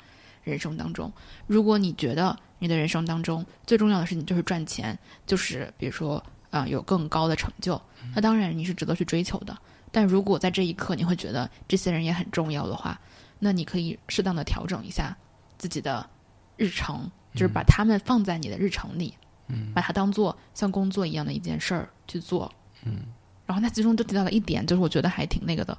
[0.45, 1.11] 人生当中，
[1.47, 7.81] 如果你觉得你的人生当中最重要的事情就是赚钱，就是比如说啊、有更高的成就，
[8.13, 9.57] 那当然你是值得去追求的。
[9.91, 12.97] 但如果在这一刻你会觉得这些人也很重要的话，
[13.39, 15.17] 那你可以适当的调整一下
[15.57, 16.09] 自己的
[16.55, 19.13] 日程，就是把他们放在你的日程里，
[19.47, 19.73] 嗯。
[19.73, 22.49] 把它当做像工作一样的一件事儿去做。
[22.83, 23.01] 嗯，
[23.45, 25.77] 然后他其中就提到了一点，就是我觉得还挺那个的，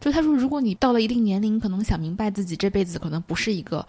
[0.00, 3.86] 就他说，如果你到了一定年龄，可能想明白自己这辈子可能不是一个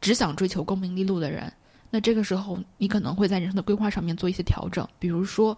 [0.00, 1.52] 只想追求功名利禄的人，
[1.90, 5.56] 那这个时候你可能会在人生的规划上面做一些调整，比如说，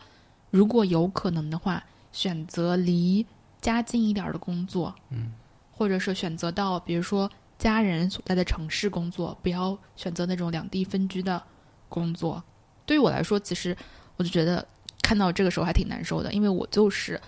[0.51, 3.25] 如果有可能的话，选择离
[3.61, 5.33] 家近一点儿的工作，嗯，
[5.70, 11.43] 或者是选择到比如说家人所在的城市工作，不要选择那种两地分居的
[11.89, 12.43] 工作。
[12.85, 13.75] 对于我来说，其实
[14.16, 14.66] 我就觉得
[15.01, 17.18] 看到这个时候还挺难受的，因为我就是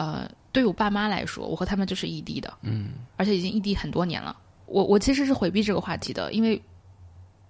[0.00, 4.34] 呃，对于我爸妈来说，我和他们就是异地的，嗯而且已经异地很多年了。
[4.64, 6.58] 我我其实是回避这个话题的，因为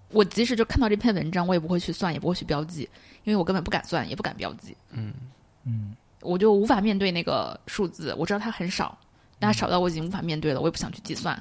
[0.09, 2.83] 我即使就看到这篇文章，我也不会去算，也不会去标记，
[3.23, 4.77] 因为我根本不敢算，也不敢标记。
[4.91, 5.13] 嗯
[5.65, 8.99] 嗯我就无法面对那个数字，我知道它很少，
[9.39, 11.41] 但它少到我已经无法面对了，我也不想去计算。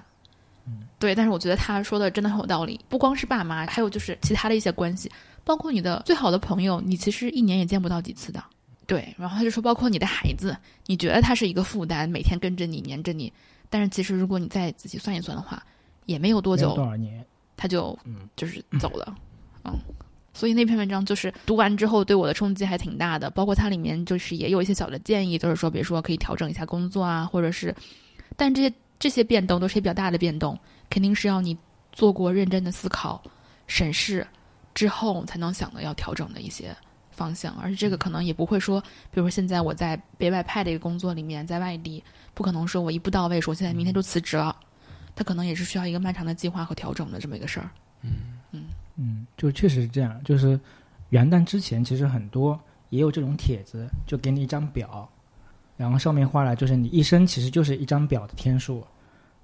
[0.67, 5.11] 嗯，对，但是我觉得他说的真的很有道理，不光是爸妈，还有就是其他的一些关系，
[5.43, 8.43] 包括你的最好的朋友，你其实一年也见不到几次的。
[8.89, 13.31] 对，然后他就说，包括你的孩子，你觉得他是一个负担，每天跟着你，黏着你，
[13.69, 15.63] 但是其实如果你再仔细算一算的话，
[16.07, 17.23] 也没有多久，多少年，
[17.55, 19.15] 他就嗯就是走了，
[19.63, 19.73] 嗯，
[20.33, 27.75] 所以那篇文章就是读完之后对我的冲击还挺大的，包括它里面就是也有一些小的建议，就是说，比如说可以调整一下工作啊，或者是，
[28.35, 30.59] 但这些这些变动都是比较大的变动，
[30.89, 31.55] 肯定是要你
[31.91, 33.21] 做过认真的思考、
[33.67, 34.25] 审视
[34.73, 36.75] 之后才能想的要调整的一些
[37.19, 38.79] 方向，而且这个可能也不会说，
[39.11, 42.01] 比如说现在我在北外派的一个工作里面，在外地，
[42.33, 44.55] 不可能说我一步到位，说我现在明天就辞职了。
[45.15, 47.69] 他可能也是需要一个漫长的计划和调整的这么一个事儿。
[48.03, 48.11] 嗯
[48.51, 48.63] 嗯
[48.95, 50.23] 嗯，就确实是这样。
[50.23, 50.57] 就是
[51.09, 52.57] 元旦之前，其实很多
[52.89, 55.09] 也有这种帖子，就给你一张表，
[55.75, 58.81] 然后上面画了就是你一生其实就是一张表的天数。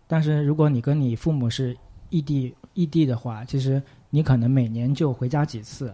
[0.08, 1.76] 但是如果你跟你父母是
[2.10, 5.94] 异地异地的话，其实你可能每年就回家几次，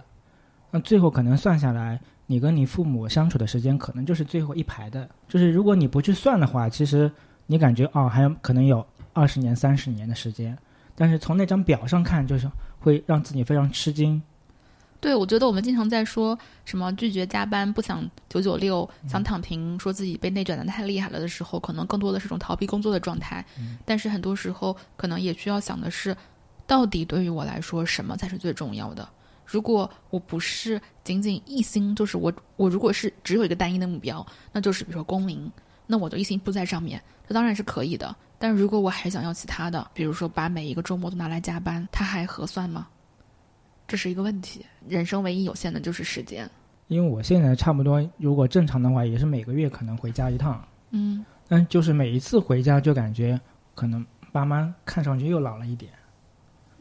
[0.72, 5.08] 那最后可能算下来，你跟你父母相处的时间可能就是最后一排的。
[5.28, 7.12] 就是如果你不去算的话，其实
[7.46, 10.58] 你感觉哦，还有可能有二十年、三十年的时间。
[10.96, 12.50] 但是从那张表上看，就是
[12.80, 14.22] 会让自己非常吃惊。
[15.00, 23.44] 对，我觉得我们经常在说什么拒绝加班、不想九九六、想躺平，说自己被内卷的太厉害了的时候，可能更多的是种逃避工作的状态。
[23.84, 26.16] 但是很多时候，可能也需要想的是，
[26.68, 29.10] 到底对于我来说，什么才是最重要的？
[29.52, 35.52] 如果我不是仅仅一心，就是我，我如果是只有一个单一的目标，那就是比如说公民，
[35.86, 38.16] 那我就一心扑在上面，这当然是可以的。
[38.40, 42.88] 但如果我还想要其他的，比如说把每一个周末都拿来加班，它还合算吗？
[43.90, 44.66] 这是一个问题。
[44.88, 46.50] 人生唯一有限的就是时间。
[46.88, 53.40] 因为我现在差不多，如果正常的话，也是每个月可能回家一趟，嗯，但就是每一次回家就感觉
[53.76, 55.92] 可能爸妈看上去又老了一点，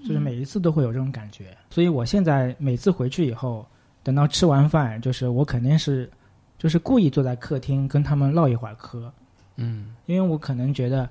[0.03, 1.57] 就是每一次都会有这种感觉。
[1.71, 3.67] 所以我现在每次回去以后，
[4.03, 6.11] 等到吃完饭，就是我肯定是
[6.59, 9.13] 就是故意坐在客厅跟他们唠一会儿嗑，
[9.57, 11.09] 嗯因为我可能觉得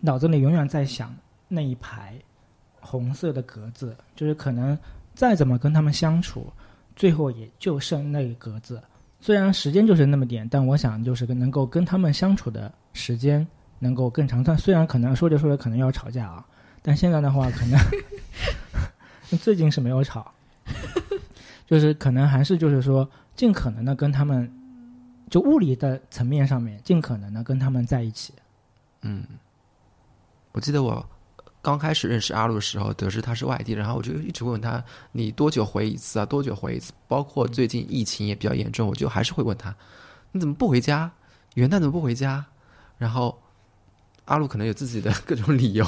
[0.00, 1.14] 脑子里永远在想
[1.48, 2.14] 那一排
[2.80, 4.76] 红色的格子，就是可能
[5.14, 6.52] 再怎么跟他们相处，
[6.96, 8.82] 最后也就剩那个格子。
[9.20, 13.46] 虽然时间就是那么点，但我想就是能够跟他们相处的时间
[13.78, 14.42] 能够更长。
[14.42, 16.44] 但虽然可能说着说着可能要吵架啊，
[16.82, 17.78] 但现在的话可能
[19.40, 20.30] 最近是没有吵，
[21.66, 24.52] 就是可能还是就是说尽可能的跟他们，
[25.30, 28.34] 就物理的层面上面尽可能的跟他们在一起。
[29.00, 29.24] 嗯，
[30.52, 31.08] 我记得我
[31.62, 36.26] 刚开始认识阿路的时候，得知他是外地人，然后我就一直问他你多久回一次啊？
[36.26, 36.92] 多久回一次？
[37.08, 39.74] 包括最近疫情也比较严重，我就还是会问他
[40.32, 41.10] 你怎么不回家？
[41.54, 42.44] 元旦怎么不回家？
[42.98, 43.40] 然后
[44.26, 45.86] 阿路可能有自己的各种理由。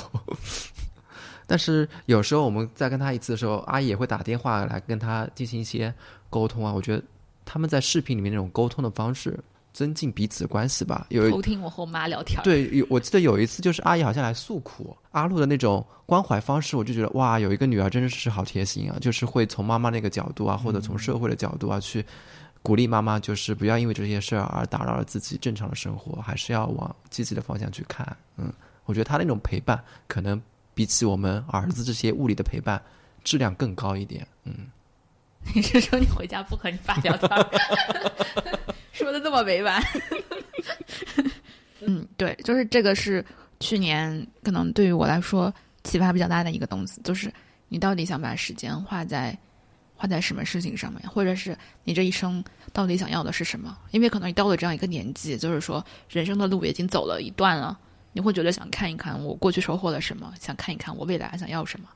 [1.46, 5.92] 但是有时候我们在跟他一次的时候，阿姨也会打电话来跟他进行一些
[6.30, 6.72] 沟通啊。
[6.72, 7.02] 我觉得
[7.44, 9.38] 他们在视频里面那种沟通的方式，
[9.72, 11.06] 增进彼此的关系吧。
[11.10, 22.04] 有一偷听我和我妈聊天。，对，有我记得有一次就是阿姨好像来诉苦，阿露的那种关怀方式，我就觉得哇，有一个女儿真的是好贴心啊，就是会从妈妈那个角度啊，或者从社会的角度啊，去
[22.62, 28.16] 鼓励妈妈，就是不要因为这些事儿而打扰了自己正常的生活，还是要往积极的方向去看。
[28.38, 28.50] 嗯，
[28.86, 30.40] 我觉得他那种陪伴，可能
[30.74, 32.82] 比起我们儿子这些物理的陪伴，
[33.22, 34.26] 质量更高一点。
[34.44, 34.52] 嗯，
[35.54, 37.50] 你是说你回家不和你爸聊天儿？
[38.92, 39.82] 说的这么委婉。
[41.80, 43.24] 嗯，对，就是这个是
[43.60, 45.52] 去年可能对于我来说
[45.82, 47.32] 启发比较大的一个东西，就是
[47.68, 49.36] 你到底想把时间花在
[49.94, 53.76] 花在什么事情上面，或者是你这一生到底想要的是什么？
[53.90, 57.78] 因为可能你到了这样一个年纪，就是说人生的路已经走了一段了，
[58.14, 61.86] 你会觉得想看一看我过去收获了什么，想看一看我未来想要什么。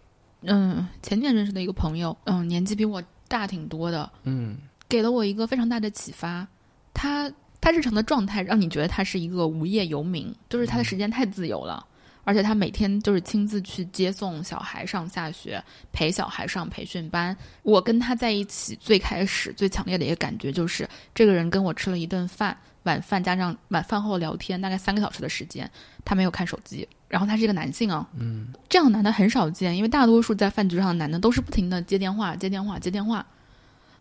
[0.42, 4.58] 嗯，前年认识的一个朋友，嗯，年纪比我大挺多的，嗯
[4.88, 6.46] 给了我一个非常大的启发。
[6.92, 11.84] 他他日常的状态让你觉得他是一个无业游民，就是他的时间太自由了，
[12.24, 15.62] 而且他每天就是亲自去接送小孩上下学，
[15.92, 17.36] 陪小孩上培训班。
[17.62, 22.56] 我跟他在一起最开始最强烈的一个感觉就是，这个人跟我吃了一顿饭，
[22.88, 25.70] 晚饭加上晚饭后聊天，大概三个小时的时间，
[26.06, 26.88] 他没有看手机。
[27.06, 33.24] 然后他是一个男性啊，嗯，这样的男的很少见，因为大多数在饭局上的男的都是不停的接电话、接电话、接电话。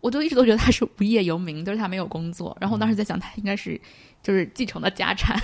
[0.00, 2.56] 我就一直都觉得他是无业游民，就是他没有工作。
[2.60, 3.80] 然后我当时在想，他应该是
[4.22, 5.36] 就是继承了家产。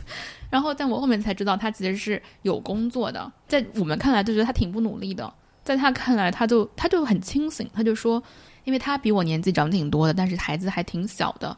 [0.50, 3.30] 然后，但我后面才知道，他其实是有工作的。
[3.46, 5.32] 在我们看来，就觉得他挺不努力的。
[5.62, 7.70] 在他看来，他就他就很清醒。
[7.72, 8.20] 他就说，
[8.64, 11.56] 因为他比我年纪长挺多的，但是孩子还挺小的。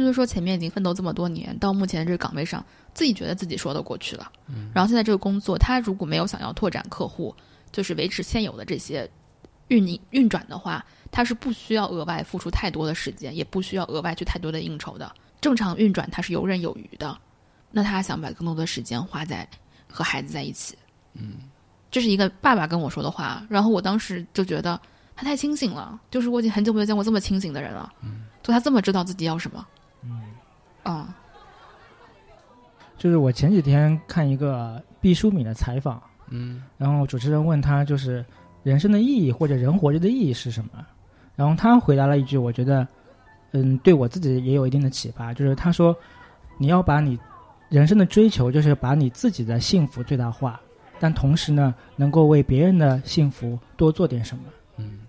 [0.00, 4.30] 他就说，前面已经奋斗这么多年，到目前这个岗位上，自己觉得自己说得过去了。
[4.48, 4.70] 嗯。
[4.74, 7.34] 然后现在这个工作，他如果没有想要拓展客户，
[7.70, 9.08] 就是维持现有的这些
[9.68, 15.14] 运营运转的话，他是不需要额外付出太多的时间，也不需要额外去太多的应酬的。
[15.40, 17.16] 正常运转，他是游刃有余的。
[17.70, 19.48] 那他想把更多的时间花在
[19.90, 20.76] 和孩子在一起，
[21.14, 21.34] 嗯，
[21.90, 23.46] 这是一个爸爸跟我说的话。
[23.48, 24.80] 然后我当时就觉得
[25.14, 27.92] 他太清醒了，就是我已经很久没有见过这么清醒的人了。
[28.02, 29.66] 嗯，就他这么知道自己要什么。
[30.04, 30.20] 嗯，
[30.82, 31.14] 啊，
[32.96, 38.24] 就是我前几天看一个毕淑敏的采访，嗯，然后主持人问他就是
[38.62, 40.84] 人生的意义或者人活着的意义是什么，
[41.36, 42.86] 然后他回答了一句，我觉得，
[43.52, 45.96] 嗯，对我自己也有一定的启发，就是他说，
[46.58, 47.18] 你要把你
[47.68, 50.60] 人生的追求就是把你自己的幸福最大化，
[51.00, 54.44] 但同时呢，能够为别人的幸福多做点什么。
[54.76, 55.00] 嗯，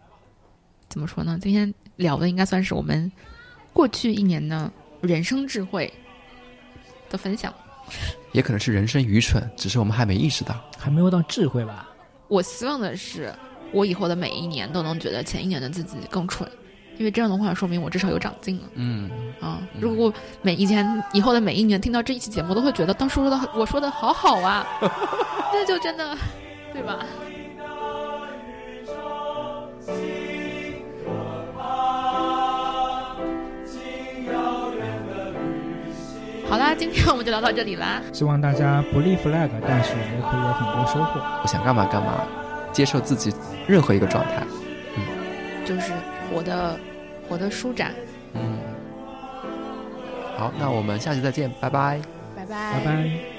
[0.89, 1.37] 怎么说呢？
[1.41, 3.11] 今天聊的应该算是我们
[3.73, 4.71] 过去一年的
[5.06, 5.91] 人生智慧
[7.10, 7.53] 的分享。
[8.32, 10.56] 也可能是人生愚蠢，只是我们还没意识到。
[10.78, 11.88] 还没有到智慧吧？
[12.28, 13.34] 我希望的是，
[13.72, 16.49] 我以后的每一年都能觉得前一年的自己更蠢，
[16.97, 18.64] 因为这样的话说明我至少有长进了。
[18.74, 24.66] 嗯，啊，如果每以前以后的每一年听到这一期节目，都会觉得当时说的我说的好好啊，
[25.53, 26.18] 那就真的，
[26.74, 27.06] 对吧？
[36.56, 38.01] 好啦，今天我们就聊到这里啦。
[38.14, 41.20] 希望大家不立 flag，但是也可以有很多收获。
[41.43, 42.22] 我想干嘛干嘛，
[42.72, 43.34] 接受自己
[43.68, 44.41] 任何一个状态。
[44.95, 45.91] 嗯就是
[46.32, 46.80] 活的
[47.28, 47.91] 活的舒展。
[48.36, 48.58] 嗯，
[50.38, 51.99] 好，那我们下期再见，拜拜。
[52.38, 53.34] 拜拜，拜拜。